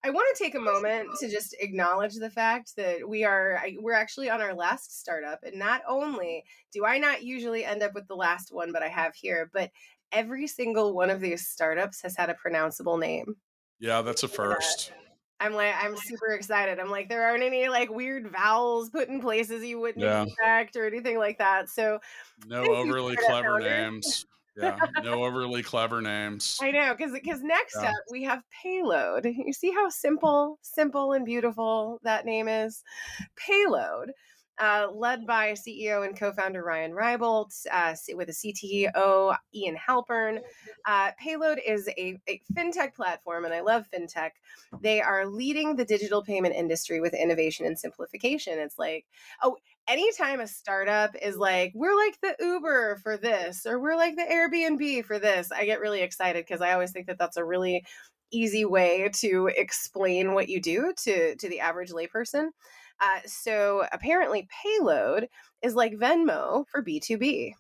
I 0.03 0.09
want 0.09 0.27
to 0.35 0.43
take 0.43 0.55
a 0.55 0.59
moment 0.59 1.07
to 1.21 1.29
just 1.29 1.55
acknowledge 1.59 2.15
the 2.15 2.29
fact 2.29 2.75
that 2.75 3.07
we 3.07 3.23
are 3.23 3.57
I, 3.57 3.77
we're 3.79 3.93
actually 3.93 4.29
on 4.29 4.41
our 4.41 4.53
last 4.53 4.99
startup, 4.99 5.39
and 5.43 5.57
not 5.57 5.81
only 5.87 6.43
do 6.73 6.85
I 6.85 6.97
not 6.97 7.23
usually 7.23 7.63
end 7.63 7.81
up 7.81 7.93
with 7.93 8.07
the 8.07 8.15
last 8.15 8.49
one, 8.51 8.73
but 8.73 8.83
I 8.83 8.89
have 8.89 9.15
here, 9.15 9.49
but 9.53 9.71
every 10.13 10.47
single 10.47 10.93
one 10.93 11.09
of 11.09 11.19
these 11.19 11.47
startups 11.47 12.01
has 12.01 12.15
had 12.15 12.29
a 12.29 12.35
pronounceable 12.35 12.99
name. 12.99 13.35
Yeah, 13.79 14.01
that's 14.01 14.23
a 14.23 14.27
first. 14.27 14.93
I'm 15.39 15.53
like, 15.53 15.73
I'm 15.77 15.97
super 15.97 16.27
excited. 16.27 16.79
I'm 16.79 16.89
like, 16.89 17.09
there 17.09 17.25
aren't 17.25 17.43
any 17.43 17.67
like 17.67 17.89
weird 17.89 18.31
vowels 18.31 18.89
put 18.89 19.09
in 19.09 19.19
places 19.19 19.63
you 19.63 19.79
wouldn't 19.79 20.03
yeah. 20.03 20.23
expect 20.23 20.77
or 20.77 20.87
anything 20.87 21.17
like 21.17 21.37
that. 21.39 21.67
So, 21.67 21.99
no 22.47 22.63
overly 22.63 23.17
clever 23.17 23.59
names. 23.59 24.25
yeah, 24.55 24.77
no 25.03 25.23
overly 25.25 25.61
clever 25.61 26.01
names. 26.01 26.57
I 26.61 26.71
know, 26.71 26.95
because 26.95 27.11
because 27.11 27.41
next 27.41 27.75
yeah. 27.75 27.89
up 27.89 27.95
we 28.09 28.23
have 28.23 28.41
payload. 28.63 29.25
You 29.25 29.51
see 29.51 29.71
how 29.71 29.89
simple, 29.89 30.59
simple 30.61 31.11
and 31.11 31.25
beautiful 31.25 31.99
that 32.03 32.25
name 32.25 32.47
is. 32.47 32.81
Payload 33.35 34.11
uh, 34.59 34.87
led 34.93 35.25
by 35.25 35.53
CEO 35.53 36.05
and 36.05 36.17
co-founder 36.17 36.63
Ryan 36.63 36.91
Reibold, 36.91 37.51
uh, 37.71 37.95
with 38.15 38.29
a 38.29 38.31
CTO 38.31 39.35
Ian 39.53 39.75
Halpern. 39.75 40.39
Uh, 40.85 41.11
Payload 41.19 41.59
is 41.65 41.87
a, 41.97 42.19
a, 42.27 42.41
fintech 42.55 42.93
platform, 42.93 43.45
and 43.45 43.53
I 43.53 43.61
love 43.61 43.85
fintech. 43.93 44.31
They 44.81 45.01
are 45.01 45.25
leading 45.25 45.75
the 45.75 45.85
digital 45.85 46.23
payment 46.23 46.55
industry 46.55 47.01
with 47.01 47.13
innovation 47.13 47.65
and 47.65 47.77
simplification. 47.77 48.59
It's 48.59 48.77
like, 48.77 49.05
oh, 49.41 49.57
anytime 49.87 50.39
a 50.39 50.47
startup 50.47 51.15
is 51.21 51.37
like, 51.37 51.71
we're 51.75 51.95
like 51.95 52.19
the 52.21 52.35
Uber 52.43 52.97
for 52.97 53.17
this, 53.17 53.65
or 53.65 53.79
we're 53.79 53.95
like 53.95 54.15
the 54.15 54.23
Airbnb 54.23 55.05
for 55.05 55.19
this, 55.19 55.51
I 55.51 55.65
get 55.65 55.79
really 55.79 56.01
excited 56.01 56.45
because 56.45 56.61
I 56.61 56.73
always 56.73 56.91
think 56.91 57.07
that 57.07 57.17
that's 57.17 57.37
a 57.37 57.45
really 57.45 57.83
easy 58.31 58.65
way 58.65 59.09
to 59.13 59.49
explain 59.55 60.33
what 60.33 60.49
you 60.49 60.59
do 60.59 60.91
to 61.03 61.35
to 61.35 61.49
the 61.49 61.59
average 61.59 61.91
layperson. 61.91 62.47
Uh, 63.03 63.19
so 63.25 63.85
apparently, 63.91 64.47
Payload 64.63 65.27
is 65.61 65.75
like 65.75 65.93
Venmo 65.93 66.65
for 66.69 66.83
B2B. 66.83 67.53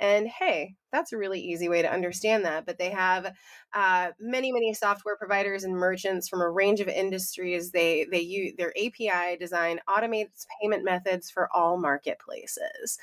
And 0.00 0.26
hey, 0.26 0.76
that's 0.92 1.12
a 1.12 1.18
really 1.18 1.40
easy 1.40 1.68
way 1.68 1.82
to 1.82 1.92
understand 1.92 2.44
that. 2.46 2.64
But 2.64 2.78
they 2.78 2.90
have 2.90 3.32
uh, 3.74 4.08
many, 4.18 4.50
many 4.50 4.72
software 4.74 5.16
providers 5.16 5.62
and 5.62 5.74
merchants 5.74 6.28
from 6.28 6.40
a 6.40 6.50
range 6.50 6.80
of 6.80 6.88
industries. 6.88 7.70
They 7.70 8.06
they 8.10 8.20
use 8.20 8.54
their 8.56 8.72
API 8.76 9.36
design 9.38 9.78
automates 9.88 10.46
payment 10.60 10.84
methods 10.84 11.30
for 11.30 11.48
all 11.54 11.78
marketplaces 11.78 12.98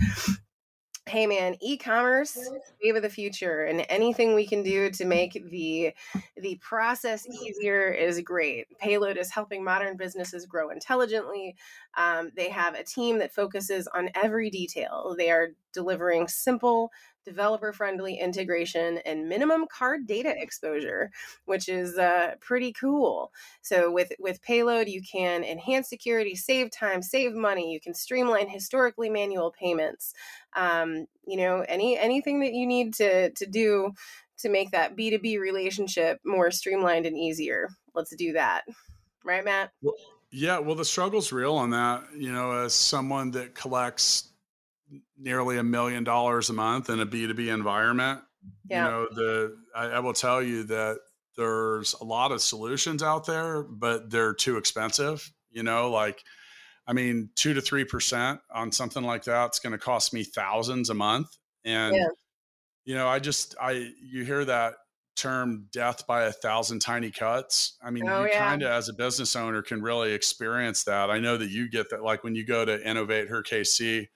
hey 1.08 1.26
man 1.26 1.56
e-commerce 1.62 2.38
wave 2.84 2.96
of 2.96 3.02
the 3.02 3.10
future 3.10 3.64
and 3.64 3.86
anything 3.90 4.36
we 4.36 4.46
can 4.46 4.64
do 4.64 4.90
to 4.90 5.06
make 5.06 5.34
the 5.50 5.94
the 6.38 6.56
process 6.62 7.26
easier 7.28 7.90
is 7.90 8.22
great. 8.22 8.68
Payload 8.80 9.18
is 9.18 9.32
helping 9.32 9.64
modern 9.64 9.98
businesses 9.98 10.46
grow 10.46 10.70
intelligently 10.70 11.56
um, 11.98 12.32
they 12.36 12.50
have 12.50 12.76
a 12.76 12.84
team 12.84 13.18
that 13.20 13.34
focuses 13.34 13.88
on 13.88 14.10
every 14.16 14.50
detail. 14.50 15.16
They 15.18 15.32
are 15.32 15.50
delivering 15.74 16.28
simple 16.28 16.92
developer 17.26 17.74
friendly 17.74 18.18
integration 18.18 19.00
and 19.00 19.28
minimum 19.28 19.66
card 19.68 20.08
data 20.08 20.34
exposure 20.38 21.12
which 21.44 21.68
is 21.68 21.98
uh, 21.98 22.36
pretty 22.40 22.72
cool. 22.72 23.34
So 23.62 23.92
with 23.92 24.14
with 24.18 24.42
payload 24.42 24.88
you 24.88 25.02
can 25.02 25.44
enhance 25.44 25.90
security 25.90 26.36
save 26.36 26.72
time 26.72 27.02
save 27.02 27.34
money. 27.34 27.74
You 27.74 27.82
can 27.82 27.94
streamline 27.94 28.48
historically 28.48 29.10
manual 29.10 29.52
payments. 29.52 30.14
Um, 30.56 31.08
you 31.26 31.36
know 31.36 31.66
any 31.68 31.98
anything 31.98 32.40
that 32.40 32.54
you 32.54 32.66
need 32.66 32.94
to 32.96 33.32
to 33.32 33.46
do 33.46 33.92
to 34.38 34.50
make 34.50 34.72
that 34.72 34.96
b2b 34.96 35.38
relationship 35.38 36.22
more 36.24 36.50
streamlined 36.50 37.06
and 37.06 37.18
easier 37.18 37.68
let's 37.94 38.16
do 38.16 38.34
that. 38.34 38.64
Right 39.26 39.44
matt? 39.44 39.72
Well, 39.82 39.96
yeah 40.32 40.60
well 40.60 40.76
the 40.76 40.86
struggle's 40.86 41.32
real 41.32 41.56
on 41.56 41.70
that 41.70 42.04
you 42.16 42.32
know 42.32 42.52
as 42.64 42.74
someone 42.74 43.32
that 43.32 43.56
collects 43.56 44.30
nearly 45.18 45.58
a 45.58 45.64
million 45.64 46.04
dollars 46.04 46.50
a 46.50 46.54
month 46.54 46.90
in 46.90 47.00
a 47.00 47.06
B2B 47.06 47.54
environment, 47.54 48.22
yeah. 48.70 48.86
you 48.86 48.92
know, 48.92 49.08
the 49.12 49.58
I, 49.76 49.86
I 49.86 50.00
will 50.00 50.14
tell 50.14 50.42
you 50.42 50.64
that 50.64 51.00
there's 51.36 51.94
a 51.96 52.04
lot 52.04 52.32
of 52.32 52.42
solutions 52.42 53.04
out 53.04 53.26
there, 53.26 53.64
but 53.64 54.10
they're 54.10 54.34
too 54.34 54.58
expensive. 54.58 55.32
You 55.52 55.64
know, 55.64 55.92
like 55.92 56.24
I 56.88 56.94
mean, 56.94 57.30
two 57.36 57.54
to 57.54 57.62
three 57.62 57.86
percent 57.86 58.40
on 58.52 58.72
something 58.72 59.04
like 59.04 59.24
that's 59.24 59.60
going 59.60 59.72
to 59.72 59.78
cost 59.78 60.14
me 60.14 60.24
thousands 60.24 60.90
a 60.90 60.94
month. 60.94 61.28
And 61.66 61.96
yeah. 61.96 62.08
you 62.86 62.96
know, 62.96 63.08
I 63.08 63.20
just 63.20 63.56
I 63.62 63.92
you 64.02 64.24
hear 64.24 64.46
that 64.46 64.76
term 65.18 65.68
death 65.72 66.08
by 66.08 66.24
a 66.24 66.32
thousand 66.32 66.80
tiny 66.80 67.12
cuts. 67.12 67.78
I 67.82 67.90
mean, 67.90 68.08
oh, 68.08 68.24
you 68.24 68.30
yeah. 68.30 68.48
kind 68.48 68.64
of 68.64 68.70
as 68.70 68.88
a 68.88 68.94
business 68.94 69.36
owner 69.36 69.62
can 69.62 69.82
really 69.82 70.14
experience 70.14 70.84
that. 70.86 71.10
I 71.10 71.20
know 71.20 71.38
that 71.38 71.50
you 71.50 71.70
get 71.70 71.90
that 71.90 72.04
like 72.04 72.24
when 72.24 72.36
you 72.36 72.46
go 72.46 72.64
to 72.64 72.78
InnovateHER 72.78 74.08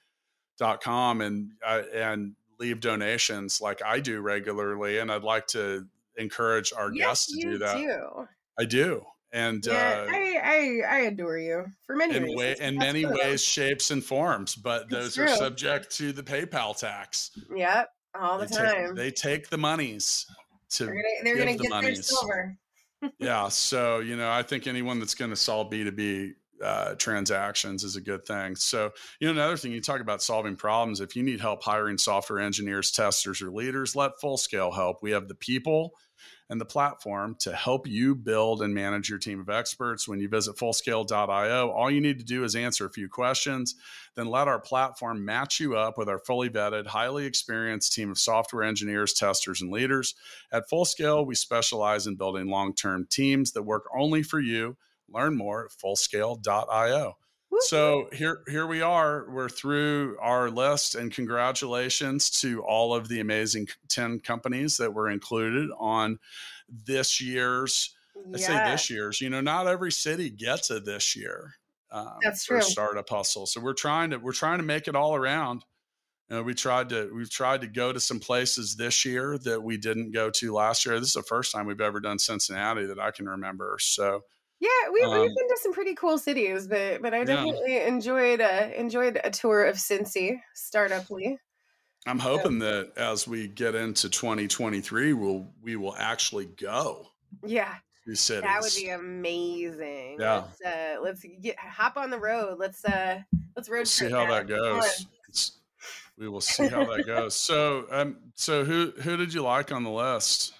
com 0.81 1.21
and 1.21 1.51
uh, 1.65 1.81
and 1.93 2.35
leave 2.59 2.79
donations 2.79 3.59
like 3.59 3.81
I 3.83 3.99
do 3.99 4.21
regularly, 4.21 4.99
and 4.99 5.11
I'd 5.11 5.23
like 5.23 5.47
to 5.47 5.87
encourage 6.17 6.71
our 6.73 6.93
yes, 6.93 7.07
guests 7.07 7.33
to 7.33 7.41
do 7.41 7.57
that. 7.57 7.77
Do. 7.77 8.27
I 8.59 8.65
do. 8.65 9.05
And 9.33 9.65
yeah, 9.65 10.05
uh, 10.07 10.11
I, 10.11 10.39
I 10.43 10.95
I 10.95 10.97
adore 11.03 11.37
you 11.37 11.65
for 11.87 11.95
many 11.95 12.17
in 12.17 12.35
way 12.35 12.55
in 12.59 12.75
many 12.77 13.03
them. 13.03 13.13
ways, 13.13 13.41
shapes, 13.41 13.89
and 13.89 14.03
forms, 14.03 14.55
but 14.55 14.83
It's 14.83 15.15
those 15.15 15.17
are 15.17 15.27
subject 15.29 15.95
to 15.97 16.11
the 16.11 16.21
PayPal 16.21 16.77
tax. 16.77 17.31
Yep, 17.55 17.89
all 18.19 18.37
the 18.37 18.45
they 18.45 18.55
time. 18.55 18.87
Take, 18.87 18.95
they 18.95 19.11
take 19.11 19.49
the 19.49 19.57
monies 19.57 20.25
to 20.71 20.85
they're 20.85 20.95
gonna, 20.95 21.07
they're 21.23 21.37
gonna 21.37 21.57
the 21.57 21.63
get 21.63 21.81
their 21.81 21.95
silver. 21.95 22.57
yeah 23.19 23.47
so 23.47 23.99
you 23.99 24.15
know 24.15 24.29
i 24.29 24.43
think 24.43 24.67
anyone 24.67 24.99
that's 24.99 25.15
going 25.15 25.31
to 25.31 25.35
solve 25.35 25.71
b2b 25.71 26.33
uh, 26.61 26.95
transactions 26.95 27.83
is 27.83 27.95
a 27.95 28.01
good 28.01 28.25
thing. 28.25 28.55
So 28.55 28.91
you 29.19 29.27
know 29.27 29.33
another 29.33 29.57
thing 29.57 29.71
you 29.71 29.81
talk 29.81 29.99
about 29.99 30.21
solving 30.21 30.55
problems. 30.55 31.01
If 31.01 31.15
you 31.15 31.23
need 31.23 31.41
help 31.41 31.63
hiring 31.63 31.97
software 31.97 32.39
engineers 32.39 32.91
testers 32.91 33.41
or 33.41 33.51
leaders 33.51 33.95
let 33.95 34.19
full 34.21 34.37
scale 34.37 34.71
help. 34.71 34.97
We 35.01 35.11
have 35.11 35.27
the 35.27 35.35
people 35.35 35.91
and 36.51 36.59
the 36.59 36.65
platform 36.65 37.33
to 37.39 37.53
help 37.53 37.87
you 37.87 38.13
build 38.13 38.61
and 38.61 38.75
manage 38.75 39.09
your 39.09 39.17
team 39.17 39.39
of 39.39 39.49
experts. 39.49 40.05
When 40.05 40.19
you 40.19 40.27
visit 40.27 40.57
fullscale.io, 40.57 41.69
all 41.71 41.89
you 41.89 42.01
need 42.01 42.19
to 42.19 42.25
do 42.25 42.43
is 42.43 42.57
answer 42.57 42.85
a 42.85 42.91
few 42.91 43.07
questions, 43.07 43.75
then 44.15 44.27
let 44.27 44.49
our 44.49 44.59
platform 44.59 45.23
match 45.23 45.61
you 45.61 45.77
up 45.77 45.97
with 45.97 46.09
our 46.09 46.19
fully 46.19 46.49
vetted, 46.49 46.87
highly 46.87 47.25
experienced 47.25 47.93
team 47.93 48.11
of 48.11 48.19
software 48.19 48.63
engineers, 48.63 49.13
testers, 49.13 49.61
and 49.61 49.71
leaders. 49.71 50.13
At 50.51 50.69
Fullscale, 50.69 51.25
we 51.25 51.35
specialize 51.35 52.05
in 52.05 52.17
building 52.17 52.47
long 52.47 52.75
term 52.75 53.07
teams 53.09 53.53
that 53.53 53.63
work 53.63 53.85
only 53.97 54.21
for 54.21 54.41
you. 54.41 54.75
Learn 55.07 55.37
more 55.37 55.65
at 55.65 55.71
fullscale.io. 55.71 57.15
So 57.61 58.09
here, 58.11 58.41
here 58.47 58.67
we 58.67 58.81
are. 58.81 59.25
We're 59.29 59.49
through 59.49 60.17
our 60.21 60.49
list, 60.49 60.95
and 60.95 61.11
congratulations 61.11 62.29
to 62.41 62.61
all 62.63 62.93
of 62.93 63.07
the 63.07 63.19
amazing 63.19 63.67
ten 63.87 64.19
companies 64.19 64.77
that 64.77 64.93
were 64.93 65.09
included 65.09 65.69
on 65.77 66.19
this 66.67 67.21
year's. 67.21 67.95
I 68.33 68.37
say 68.37 68.53
this 68.71 68.89
year's. 68.89 69.21
You 69.21 69.29
know, 69.29 69.41
not 69.41 69.67
every 69.67 69.91
city 69.91 70.29
gets 70.29 70.69
a 70.69 70.79
this 70.79 71.15
year. 71.15 71.55
Um, 71.91 72.17
That's 72.23 72.45
true. 72.45 72.61
Startup 72.61 73.07
hustle. 73.07 73.45
So 73.45 73.61
we're 73.61 73.73
trying 73.73 74.11
to 74.11 74.17
we're 74.17 74.31
trying 74.31 74.59
to 74.59 74.65
make 74.65 74.87
it 74.87 74.95
all 74.95 75.15
around. 75.15 75.65
You 76.29 76.37
know, 76.37 76.43
we 76.43 76.53
tried 76.53 76.89
to 76.89 77.11
we've 77.13 77.29
tried 77.29 77.61
to 77.61 77.67
go 77.67 77.91
to 77.91 77.99
some 77.99 78.19
places 78.19 78.75
this 78.75 79.03
year 79.03 79.37
that 79.39 79.61
we 79.61 79.77
didn't 79.77 80.11
go 80.11 80.29
to 80.29 80.53
last 80.53 80.85
year. 80.85 80.99
This 80.99 81.09
is 81.09 81.13
the 81.13 81.23
first 81.23 81.51
time 81.51 81.65
we've 81.65 81.81
ever 81.81 81.99
done 81.99 82.19
Cincinnati 82.19 82.85
that 82.85 82.99
I 82.99 83.11
can 83.11 83.27
remember. 83.27 83.77
So 83.79 84.21
yeah, 84.61 84.89
we, 84.93 85.03
Um, 85.05 85.11
we've 85.21 85.35
been 85.35 85.49
to 85.49 85.59
some 85.61 85.73
pretty 85.73 85.95
cool 85.95 86.17
cities, 86.17 86.67
but 86.67 87.01
but 87.01 87.13
I 87.13 87.19
Yeah. 87.19 87.25
definitely 87.35 87.77
enjoyed 87.81 88.39
uh, 88.41 88.69
enjoyed 88.75 89.19
a 89.23 89.31
tour 89.31 89.65
of 89.65 89.75
Cincy 89.75 90.39
startuply. 90.55 91.37
I'm 92.07 92.19
hoping 92.19 92.59
that 92.59 92.93
as 92.97 93.27
we 93.27 93.47
get 93.47 93.75
into 93.75 94.09
2023, 94.09 95.13
we'll 95.13 95.47
we 95.61 95.75
will 95.75 95.95
actually 95.95 96.45
go 96.45 97.07
Yeah, 97.45 97.75
cities. 98.13 98.41
that 98.41 98.61
would 98.61 98.73
be 98.75 98.89
amazing. 98.89 100.17
Yeah. 100.19 100.45
Let's 100.45 100.61
uh, 100.61 100.97
let's 101.01 101.25
get 101.41 101.59
hop 101.59 101.97
on 101.97 102.09
the 102.09 102.19
road. 102.19 102.57
Let's 102.59 102.83
uh 102.85 103.21
let's 103.55 103.69
road 103.69 103.79
We'll 103.79 103.85
see 103.85 104.09
how 104.09 104.25
now. 104.25 104.31
that 104.35 104.47
goes. 104.47 105.07
We 106.17 106.29
will 106.29 106.41
see 106.41 106.67
how 106.67 106.85
that 106.85 107.05
goes. 107.07 107.35
So, 107.35 107.87
um, 107.89 108.17
so 108.35 108.63
who 108.63 108.91
who 109.01 109.17
did 109.17 109.33
you 109.33 109.41
like 109.43 109.71
on 109.71 109.83
the 109.83 109.89
list? 109.89 110.53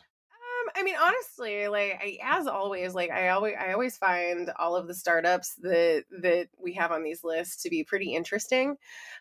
I 0.82 0.84
mean, 0.84 0.96
honestly, 1.00 1.68
like 1.68 2.02
I, 2.02 2.18
as 2.24 2.48
always, 2.48 2.96
like 2.96 3.12
I 3.12 3.30
always, 3.30 3.54
I 3.60 3.72
always 3.72 3.98
find 3.98 4.52
all 4.58 4.76
of 4.76 4.88
the 4.88 4.96
startups 4.96 5.54
that 5.62 6.06
that 6.22 6.48
we 6.58 6.74
have 6.74 6.92
on 6.92 7.04
these 7.04 7.24
lists 7.24 7.62
to 7.62 7.70
be 7.70 7.84
pretty 7.84 8.16
interesting. 8.16 8.78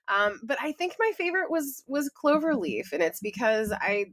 Um, 0.09 0.41
but 0.43 0.57
I 0.59 0.73
think 0.73 0.97
my 0.99 1.13
favorite 1.19 1.51
was 1.51 1.85
was 1.87 2.11
Cloverleaf, 2.11 2.93
and 2.93 3.03
it's 3.03 3.21
because 3.21 3.73
I, 3.73 4.07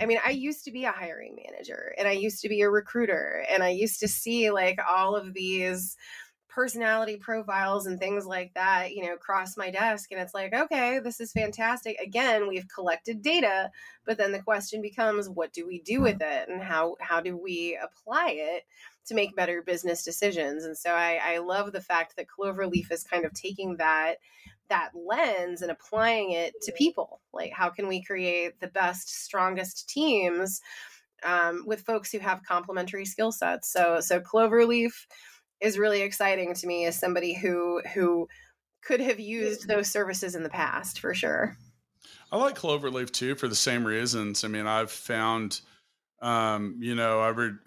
I 0.00 0.06
mean, 0.06 0.18
I 0.26 0.30
used 0.30 0.64
to 0.64 0.72
be 0.72 0.84
a 0.84 0.90
hiring 0.90 1.36
manager, 1.46 1.94
and 1.96 2.08
I 2.08 2.12
used 2.12 2.42
to 2.42 2.48
be 2.48 2.62
a 2.62 2.70
recruiter, 2.70 3.44
and 3.48 3.62
I 3.62 3.68
used 3.68 4.00
to 4.00 4.08
see 4.08 4.50
like 4.50 4.80
all 4.88 5.14
of 5.14 5.32
these 5.32 5.96
personality 6.50 7.16
profiles 7.16 7.86
and 7.86 7.98
things 7.98 8.26
like 8.26 8.52
that 8.54 8.92
you 8.92 9.02
know 9.04 9.16
cross 9.16 9.56
my 9.56 9.70
desk 9.70 10.10
and 10.10 10.20
it's 10.20 10.34
like 10.34 10.52
okay 10.52 10.98
this 10.98 11.20
is 11.20 11.32
fantastic. 11.32 11.98
Again 12.00 12.48
we've 12.48 12.68
collected 12.68 13.22
data 13.22 13.70
but 14.04 14.18
then 14.18 14.32
the 14.32 14.42
question 14.42 14.82
becomes 14.82 15.28
what 15.28 15.52
do 15.52 15.66
we 15.66 15.80
do 15.80 16.00
with 16.00 16.20
it? 16.20 16.48
And 16.48 16.62
how 16.62 16.96
how 17.00 17.20
do 17.20 17.36
we 17.36 17.78
apply 17.82 18.34
it 18.36 18.64
to 19.06 19.14
make 19.14 19.36
better 19.36 19.62
business 19.62 20.02
decisions? 20.04 20.64
And 20.64 20.76
so 20.76 20.90
i 20.90 21.20
i 21.22 21.38
love 21.38 21.72
the 21.72 21.80
fact 21.80 22.16
that 22.16 22.26
cloverleaf 22.26 22.90
is 22.90 23.04
kind 23.04 23.24
of 23.24 23.32
taking 23.32 23.76
that 23.76 24.16
that 24.68 24.90
lens 24.94 25.62
and 25.62 25.70
applying 25.70 26.30
it 26.30 26.54
to 26.62 26.72
people. 26.72 27.20
Like 27.32 27.52
how 27.52 27.68
can 27.70 27.86
we 27.86 28.02
create 28.02 28.58
the 28.60 28.68
best 28.68 29.08
strongest 29.24 29.88
teams 29.88 30.60
um, 31.22 31.64
with 31.66 31.82
folks 31.82 32.10
who 32.10 32.18
have 32.20 32.42
complementary 32.42 33.04
skill 33.04 33.32
sets? 33.32 33.72
So 33.72 34.00
so 34.00 34.20
cloverleaf 34.20 34.92
is 35.60 35.78
really 35.78 36.02
exciting 36.02 36.54
to 36.54 36.66
me 36.66 36.84
as 36.86 36.98
somebody 36.98 37.34
who 37.34 37.82
who 37.94 38.28
could 38.82 39.00
have 39.00 39.20
used 39.20 39.68
those 39.68 39.90
services 39.90 40.34
in 40.34 40.42
the 40.42 40.48
past 40.48 41.00
for 41.00 41.14
sure 41.14 41.56
I 42.32 42.36
like 42.36 42.56
Cloverleaf 42.56 43.10
too 43.10 43.34
for 43.34 43.48
the 43.48 43.54
same 43.56 43.84
reasons. 43.84 44.44
I 44.44 44.48
mean, 44.48 44.66
I've 44.66 44.90
found, 44.90 45.60
um, 46.22 46.76
you 46.80 46.94
know, 46.94 47.20
I, 47.20 47.28
re- 47.28 47.58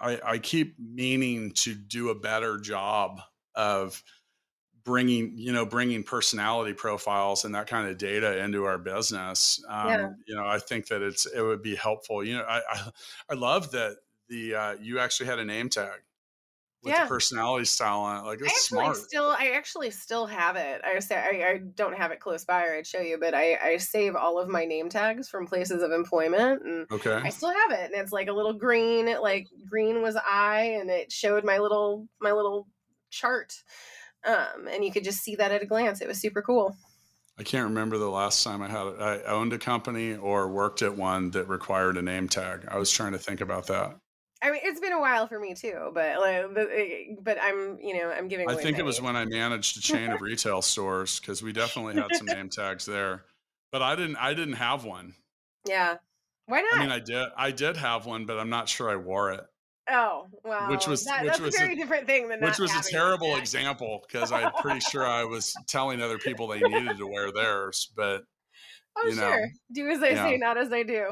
I 0.00 0.20
I 0.24 0.38
keep 0.38 0.74
meaning 0.78 1.52
to 1.52 1.74
do 1.74 2.10
a 2.10 2.14
better 2.14 2.58
job 2.58 3.20
of 3.54 4.02
bringing, 4.84 5.34
you 5.36 5.52
know, 5.52 5.66
bringing 5.66 6.02
personality 6.02 6.72
profiles 6.72 7.44
and 7.44 7.54
that 7.54 7.66
kind 7.66 7.88
of 7.88 7.98
data 7.98 8.42
into 8.42 8.64
our 8.64 8.78
business. 8.78 9.62
Um, 9.68 9.88
Yeah. 9.88 10.08
You 10.26 10.34
know, 10.34 10.46
I 10.46 10.58
think 10.58 10.88
that 10.88 11.02
it's 11.02 11.26
it 11.26 11.40
would 11.40 11.62
be 11.62 11.76
helpful. 11.76 12.24
You 12.24 12.38
know, 12.38 12.44
I 12.44 12.60
I, 12.68 12.90
I 13.30 13.34
love 13.34 13.70
that 13.72 13.98
the 14.28 14.54
uh, 14.54 14.76
you 14.80 14.98
actually 14.98 15.26
had 15.26 15.38
a 15.38 15.44
name 15.44 15.68
tag 15.68 16.00
with 16.82 16.92
Yeah. 16.92 17.04
the 17.04 17.08
personality 17.08 17.64
style 17.64 18.00
on 18.00 18.18
it. 18.24 18.26
Like 18.28 18.40
I 18.42 18.46
it's 18.46 18.52
actually 18.72 18.84
smart. 18.84 18.96
still 18.96 19.30
I 19.30 19.52
actually 19.56 19.90
still 19.90 20.26
have 20.26 20.56
it. 20.56 20.80
I 20.84 20.98
say 21.00 21.16
I, 21.16 21.50
I 21.50 21.58
don't 21.74 21.96
have 21.96 22.12
it 22.12 22.20
close 22.20 22.44
by 22.44 22.64
or 22.66 22.74
I'd 22.76 22.86
show 22.86 23.00
you, 23.00 23.18
but 23.18 23.34
I, 23.34 23.56
I 23.56 23.76
save 23.78 24.14
all 24.14 24.38
of 24.38 24.48
my 24.48 24.64
name 24.64 24.88
tags 24.88 25.28
from 25.28 25.46
places 25.46 25.82
of 25.82 25.90
employment 25.92 26.62
and 26.64 26.86
okay. 26.92 27.14
I 27.22 27.30
still 27.30 27.52
have 27.52 27.72
it. 27.72 27.90
And 27.92 28.00
it's 28.00 28.12
like 28.12 28.28
a 28.28 28.32
little 28.32 28.52
green, 28.52 29.06
like 29.20 29.48
green 29.68 30.02
was 30.02 30.16
I 30.16 30.76
and 30.80 30.88
it 30.90 31.10
showed 31.10 31.44
my 31.44 31.58
little 31.58 32.06
my 32.20 32.32
little 32.32 32.68
chart. 33.10 33.52
Um 34.24 34.68
and 34.70 34.84
you 34.84 34.92
could 34.92 35.04
just 35.04 35.20
see 35.20 35.34
that 35.36 35.52
at 35.52 35.62
a 35.62 35.66
glance. 35.66 36.00
It 36.00 36.08
was 36.08 36.20
super 36.20 36.42
cool. 36.42 36.76
I 37.40 37.44
can't 37.44 37.68
remember 37.68 37.98
the 37.98 38.08
last 38.10 38.42
time 38.42 38.62
I 38.62 38.68
had 38.68 38.86
it. 38.88 39.00
I 39.00 39.22
owned 39.22 39.52
a 39.52 39.58
company 39.58 40.14
or 40.16 40.48
worked 40.48 40.82
at 40.82 40.96
one 40.96 41.30
that 41.30 41.48
required 41.48 41.96
a 41.96 42.02
name 42.02 42.28
tag. 42.28 42.66
I 42.68 42.78
was 42.78 42.90
trying 42.90 43.12
to 43.12 43.18
think 43.18 43.40
about 43.40 43.68
that. 43.68 43.96
It's 44.68 44.80
been 44.80 44.92
a 44.92 45.00
while 45.00 45.26
for 45.26 45.38
me 45.40 45.54
too, 45.54 45.90
but 45.94 46.20
like, 46.20 46.54
but, 46.54 46.68
eh, 46.72 47.14
but 47.22 47.38
I'm, 47.40 47.78
you 47.80 47.94
know, 47.98 48.10
I'm 48.10 48.28
giving. 48.28 48.48
I 48.50 48.54
think 48.54 48.78
it 48.78 48.84
was 48.84 49.00
when 49.00 49.16
I 49.16 49.24
managed 49.24 49.76
a 49.78 49.80
chain 49.80 50.10
of 50.10 50.20
retail 50.20 50.62
stores 50.62 51.20
because 51.20 51.42
we 51.42 51.52
definitely 51.52 51.94
had 51.94 52.14
some 52.14 52.26
name 52.26 52.48
tags 52.48 52.84
there. 52.86 53.24
But 53.72 53.82
I 53.82 53.96
didn't. 53.96 54.16
I 54.16 54.34
didn't 54.34 54.54
have 54.54 54.84
one. 54.84 55.14
Yeah. 55.66 55.96
Why 56.46 56.60
not? 56.62 56.78
I 56.78 56.80
mean, 56.80 56.90
I 56.90 56.98
did. 57.00 57.28
I 57.36 57.50
did 57.50 57.76
have 57.76 58.06
one, 58.06 58.24
but 58.24 58.38
I'm 58.38 58.48
not 58.48 58.68
sure 58.68 58.88
I 58.88 58.96
wore 58.96 59.32
it. 59.32 59.44
oh, 59.90 60.26
well, 60.44 60.70
Which 60.70 60.86
was- 60.86 61.04
that, 61.04 61.22
which 61.22 61.32
that's 61.32 61.40
was 61.40 61.54
a 61.54 61.58
a- 61.58 61.60
very 61.60 61.76
different 61.76 62.06
thing 62.06 62.28
than 62.28 62.40
Which 62.40 62.58
was 62.58 62.74
a 62.74 62.82
terrible 62.82 63.36
example 63.36 64.04
because 64.06 64.32
I'm 64.32 64.52
pretty 64.60 64.80
sure 64.80 65.06
I 65.06 65.24
was 65.24 65.54
telling 65.66 66.00
other 66.02 66.18
people 66.18 66.46
they 66.46 66.60
needed 66.60 66.96
to 66.98 67.06
wear 67.06 67.32
theirs. 67.32 67.90
But 67.96 68.24
Oh, 69.00 69.08
you 69.08 69.14
know, 69.16 69.30
sure. 69.30 69.48
Do 69.72 69.88
as 69.90 70.02
I 70.02 70.08
yeah. 70.10 70.24
say, 70.24 70.36
not 70.38 70.56
as 70.58 70.72
I 70.72 70.82
do. 70.82 71.10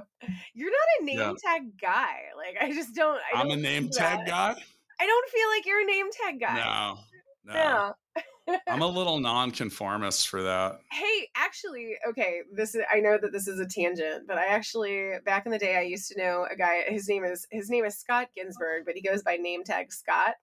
You're 0.55 0.71
not 0.71 0.89
a 1.01 1.05
name 1.05 1.19
Yeah. 1.19 1.33
tag 1.43 1.63
guy. 1.81 2.17
Like 2.37 2.57
I 2.61 2.73
just 2.73 2.95
don't. 2.95 3.21
I 3.35 3.41
I'm 3.41 3.49
don't 3.49 3.59
a 3.59 3.63
name 3.63 3.89
tag 3.91 4.19
that. 4.21 4.27
guy. 4.27 4.63
I 4.99 5.07
don't 5.07 5.29
feel 5.31 5.49
like 5.51 5.67
you're 5.67 5.83
a 5.83 5.85
name 5.85 6.07
tag 6.11 6.41
guy. 6.41 6.57
No, 6.57 6.99
no. 7.45 7.95
No. 8.49 8.55
I'm 8.69 8.83
a 8.83 8.87
little 8.99 9.21
nonconformist 9.21 10.29
for 10.29 10.43
that. 10.43 10.81
Hey, 10.91 11.29
actually, 11.37 11.97
okay, 12.09 12.41
this 12.53 12.75
is 12.75 12.83
I 12.93 13.01
know 13.01 13.19
that 13.21 13.33
this 13.33 13.47
is 13.47 13.61
a 13.61 13.67
tangent, 13.67 14.27
but 14.27 14.39
I 14.39 14.47
actually 14.47 15.11
back 15.25 15.47
in 15.47 15.53
the 15.53 15.59
day 15.59 15.77
I 15.77 15.83
used 15.83 16.11
to 16.13 16.19
know 16.19 16.47
a 16.51 16.57
guy 16.57 16.83
his 16.89 17.09
name 17.09 17.25
is 17.25 17.47
his 17.51 17.69
name 17.69 17.85
is 17.85 17.99
Scott 17.99 18.29
Ginsberg, 18.35 18.85
but 18.87 18.95
he 18.95 19.03
goes 19.03 19.23
by 19.23 19.37
name 19.37 19.65
tag 19.65 19.93
Scott. 19.93 20.35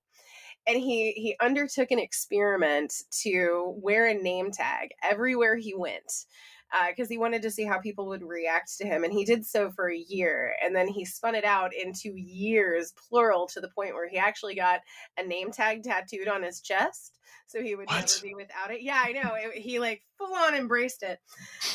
And 0.66 0.78
he 0.78 1.12
he 1.14 1.36
undertook 1.42 1.92
an 1.92 2.00
experiment 2.00 2.94
to 3.24 3.74
wear 3.78 4.06
a 4.08 4.14
name 4.14 4.50
tag 4.52 4.90
everywhere 5.02 5.58
he 5.58 5.74
went. 5.76 6.26
Uh, 6.74 6.88
because 6.88 7.08
he 7.08 7.20
wanted 7.20 7.44
to 7.44 7.52
see 7.52 7.66
how 7.66 7.78
people 7.78 8.08
would 8.08 8.24
react 8.24 8.78
to 8.80 8.88
him. 8.88 9.04
And 9.04 9.14
he 9.14 9.26
did 9.26 9.46
so 9.46 9.70
for 9.70 9.92
a 9.92 9.98
year. 10.08 10.56
And 10.64 10.76
then 10.76 10.88
he 10.88 11.06
spun 11.06 11.36
it 11.36 11.46
out 11.46 11.72
into 11.72 12.14
years, 12.16 12.94
plural, 13.10 13.48
to 13.50 13.62
the 13.62 13.70
point 13.70 13.94
where 13.94 14.10
he 14.10 14.18
actually 14.18 14.56
got 14.56 14.80
a 15.18 15.24
name 15.24 15.52
tag 15.52 15.84
tattooed 15.84 16.28
on 16.28 16.42
his 16.42 16.62
chest 16.62 17.14
so 17.48 17.62
he 17.62 17.76
would 17.76 17.88
What? 17.88 18.00
never 18.22 18.28
be 18.28 18.36
without 18.36 18.72
it. 18.72 18.82
Yeah, 18.82 19.02
I 19.06 19.12
know. 19.12 19.36
It, 19.36 19.62
he 19.62 19.80
like 19.80 20.02
full 20.18 20.34
on 20.34 20.56
embraced 20.56 21.04
it. 21.04 21.20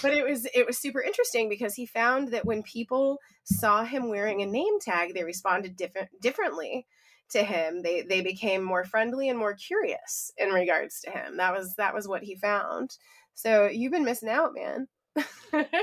But 0.03 0.13
it 0.13 0.25
was 0.25 0.47
it 0.55 0.67
was 0.67 0.79
super 0.79 1.01
interesting 1.01 1.49
because 1.49 1.75
he 1.75 1.87
found 1.87 2.29
that 2.33 2.45
when 2.45 2.63
people 2.63 3.19
saw 3.45 3.85
him 3.85 4.09
wearing 4.09 4.43
a 4.43 4.47
name 4.47 4.81
tag, 4.81 5.15
they 5.15 5.25
responded 5.25 5.77
different 5.77 6.09
differently 6.21 6.87
to 7.31 7.45
him. 7.45 7.83
They 7.83 8.03
they 8.03 8.23
became 8.23 8.63
more 8.63 8.85
friendly 8.85 9.29
and 9.29 9.39
more 9.39 9.55
curious 9.55 10.33
in 10.37 10.49
regards 10.51 11.01
to 11.03 11.11
him. 11.11 11.37
That 11.37 11.55
was 11.55 11.75
that 11.77 11.95
was 11.95 12.09
what 12.09 12.23
he 12.23 12.35
found. 12.35 12.97
So 13.39 13.67
you've 13.69 13.93
been 13.93 14.05
missing 14.05 14.29
out, 14.29 14.53
man. 14.53 14.89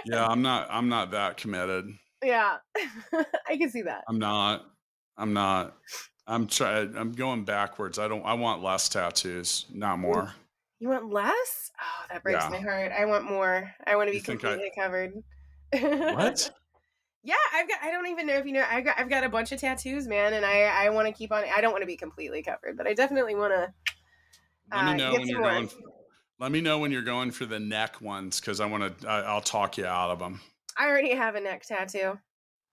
Yeah, 0.06 0.28
I'm 0.28 0.42
not. 0.42 0.68
I'm 0.70 0.90
not 0.90 1.12
that 1.12 1.38
committed. 1.38 1.88
Yeah, 2.22 2.58
I 3.48 3.56
can 3.58 3.70
see 3.70 3.84
that. 3.84 4.04
I'm 4.10 4.20
not. 4.20 4.66
I'm 5.18 5.32
not. 5.32 5.78
I'm 6.28 6.48
trying. 6.48 6.98
I'm 6.98 7.14
going 7.14 7.46
backwards. 7.46 7.98
I 7.98 8.10
don't. 8.10 8.26
I 8.26 8.34
want 8.34 8.62
less 8.62 8.90
tattoos, 8.90 9.68
not 9.74 10.00
more. 10.00 10.34
You 10.80 10.90
want 10.90 11.10
less? 11.14 11.72
Oh, 11.80 12.06
that 12.12 12.24
breaks 12.24 12.44
Yeah. 12.44 12.50
my 12.50 12.60
heart. 12.60 12.92
I 12.92 13.06
want 13.06 13.24
more. 13.24 13.72
I 13.88 13.96
want 13.96 14.10
to 14.10 14.12
be 14.12 14.20
think 14.20 14.44
I- 14.44 14.50
completely 14.50 14.72
covered. 14.78 15.14
What? 15.72 16.52
Yeah, 17.24 17.34
I've 17.56 17.68
got. 17.68 17.80
I 17.82 17.90
don't 17.90 18.06
even 18.06 18.28
know 18.28 18.36
if 18.36 18.46
you 18.46 18.52
know. 18.52 18.64
I 18.70 18.82
got. 18.82 19.00
I've 19.00 19.10
got 19.10 19.24
a 19.24 19.30
bunch 19.30 19.52
of 19.52 19.60
tattoos, 19.60 20.08
man, 20.08 20.34
and 20.34 20.46
I. 20.46 20.64
I 20.66 20.90
want 20.90 21.08
to 21.08 21.12
keep 21.12 21.32
on. 21.32 21.44
I 21.56 21.60
don't 21.60 21.72
want 21.72 21.82
to 21.82 21.88
be 21.88 21.96
completely 21.98 22.44
covered, 22.44 22.78
but 22.78 22.86
I 22.86 22.94
definitely 22.94 23.34
want 23.34 23.52
to. 23.52 23.74
Let 24.72 24.86
me 24.86 24.92
Uh, 24.92 24.94
know 24.98 25.14
when 25.14 25.28
you're 25.28 25.40
more. 25.40 25.52
going. 25.54 25.70
Let 26.40 26.52
me 26.52 26.62
know 26.62 26.80
when 26.80 26.92
you're 26.92 27.02
going 27.02 27.32
for 27.32 27.46
the 27.46 27.60
neck 27.60 28.02
ones 28.02 28.40
because 28.40 28.60
I 28.60 28.66
want 28.66 29.00
to. 29.02 29.10
I'll 29.10 29.42
talk 29.42 29.78
you 29.78 29.86
out 29.86 30.12
of 30.12 30.20
them. 30.20 30.42
I 30.78 30.88
already 30.88 31.16
have 31.16 31.36
a 31.36 31.40
neck 31.42 31.64
tattoo. 31.66 32.20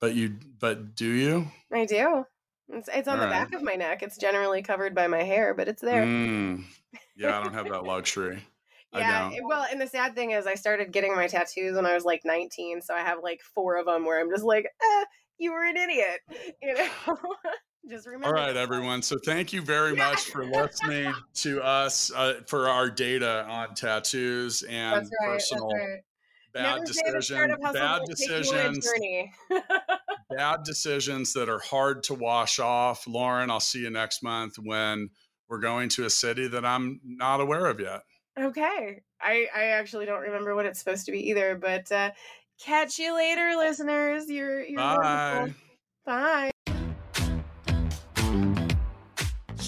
But 0.00 0.14
you. 0.14 0.36
But 0.58 0.96
do 0.96 1.06
you? 1.06 1.46
I 1.72 1.84
do. 1.84 2.24
It's, 2.68 2.88
it's 2.92 3.06
on 3.08 3.18
the 3.18 3.24
All 3.24 3.30
right. 3.30 3.50
back 3.50 3.54
of 3.54 3.62
my 3.62 3.74
neck. 3.74 4.02
It's 4.02 4.16
generally 4.16 4.62
covered 4.62 4.94
by 4.94 5.06
my 5.06 5.22
hair, 5.22 5.54
but 5.54 5.68
it's 5.68 5.82
there. 5.82 6.04
Mm. 6.04 6.64
Yeah, 7.16 7.38
I 7.38 7.42
don't 7.42 7.54
have 7.54 7.68
that 7.68 7.84
luxury. 7.84 8.42
Yeah. 8.94 9.30
Well, 9.44 9.66
and 9.70 9.80
the 9.80 9.86
sad 9.86 10.14
thing 10.14 10.32
is, 10.32 10.46
I 10.46 10.54
started 10.54 10.92
getting 10.92 11.14
my 11.14 11.26
tattoos 11.26 11.76
when 11.76 11.86
I 11.86 11.94
was 11.94 12.04
like 12.04 12.22
19, 12.24 12.82
so 12.82 12.94
I 12.94 13.00
have 13.00 13.18
like 13.22 13.40
four 13.54 13.76
of 13.76 13.86
them 13.86 14.04
where 14.04 14.20
I'm 14.20 14.30
just 14.30 14.44
like, 14.44 14.64
eh, 14.64 15.04
you 15.38 15.52
were 15.52 15.64
an 15.64 15.76
idiot. 15.76 16.20
You 16.62 16.74
know. 16.74 17.16
Just 17.88 18.06
remember. 18.06 18.26
All 18.26 18.32
right, 18.32 18.56
everyone. 18.56 19.02
So 19.02 19.18
thank 19.18 19.52
you 19.52 19.62
very 19.62 19.96
Yeah. 19.96 20.10
much 20.10 20.20
for 20.24 20.44
listening 20.44 21.12
to 21.34 21.62
us 21.62 22.12
uh, 22.12 22.40
for 22.46 22.68
our 22.68 22.90
data 22.90 23.44
on 23.48 23.74
tattoos 23.74 24.62
and 24.62 24.94
right. 24.94 25.10
personal 25.24 25.68
right. 25.68 26.00
bad 26.54 26.74
Never 26.80 26.84
decision, 26.86 27.56
bad 27.72 28.00
won't 28.00 28.16
take 28.16 28.28
you 28.28 28.34
on 28.34 28.66
a 28.66 28.72
decisions, 28.72 28.92
bad 30.30 30.62
decisions 30.64 31.32
that 31.32 31.48
are 31.48 31.58
hard 31.60 32.04
to 32.04 32.14
wash 32.14 32.58
off. 32.58 33.06
Lauren, 33.06 33.50
I'll 33.50 33.60
see 33.60 33.80
you 33.80 33.90
next 33.90 34.22
month 34.22 34.54
when 34.58 35.10
we're 35.48 35.60
going 35.60 35.88
to 35.90 36.04
a 36.04 36.10
city 36.10 36.48
that 36.48 36.64
I'm 36.64 37.00
not 37.04 37.40
aware 37.40 37.66
of 37.66 37.80
yet. 37.80 38.02
Okay. 38.38 39.02
I 39.20 39.46
I 39.54 39.64
actually 39.64 40.06
don't 40.06 40.22
remember 40.22 40.54
what 40.54 40.66
it's 40.66 40.78
supposed 40.78 41.06
to 41.06 41.12
be 41.12 41.28
either, 41.30 41.56
but 41.56 41.90
uh 41.92 42.12
catch 42.60 42.98
you 42.98 43.14
later, 43.14 43.54
listeners. 43.56 44.30
You're 44.30 44.62
you're 44.62 44.78
Bye. 44.80 44.96
wonderful. 44.96 45.54
Bye. 46.06 46.51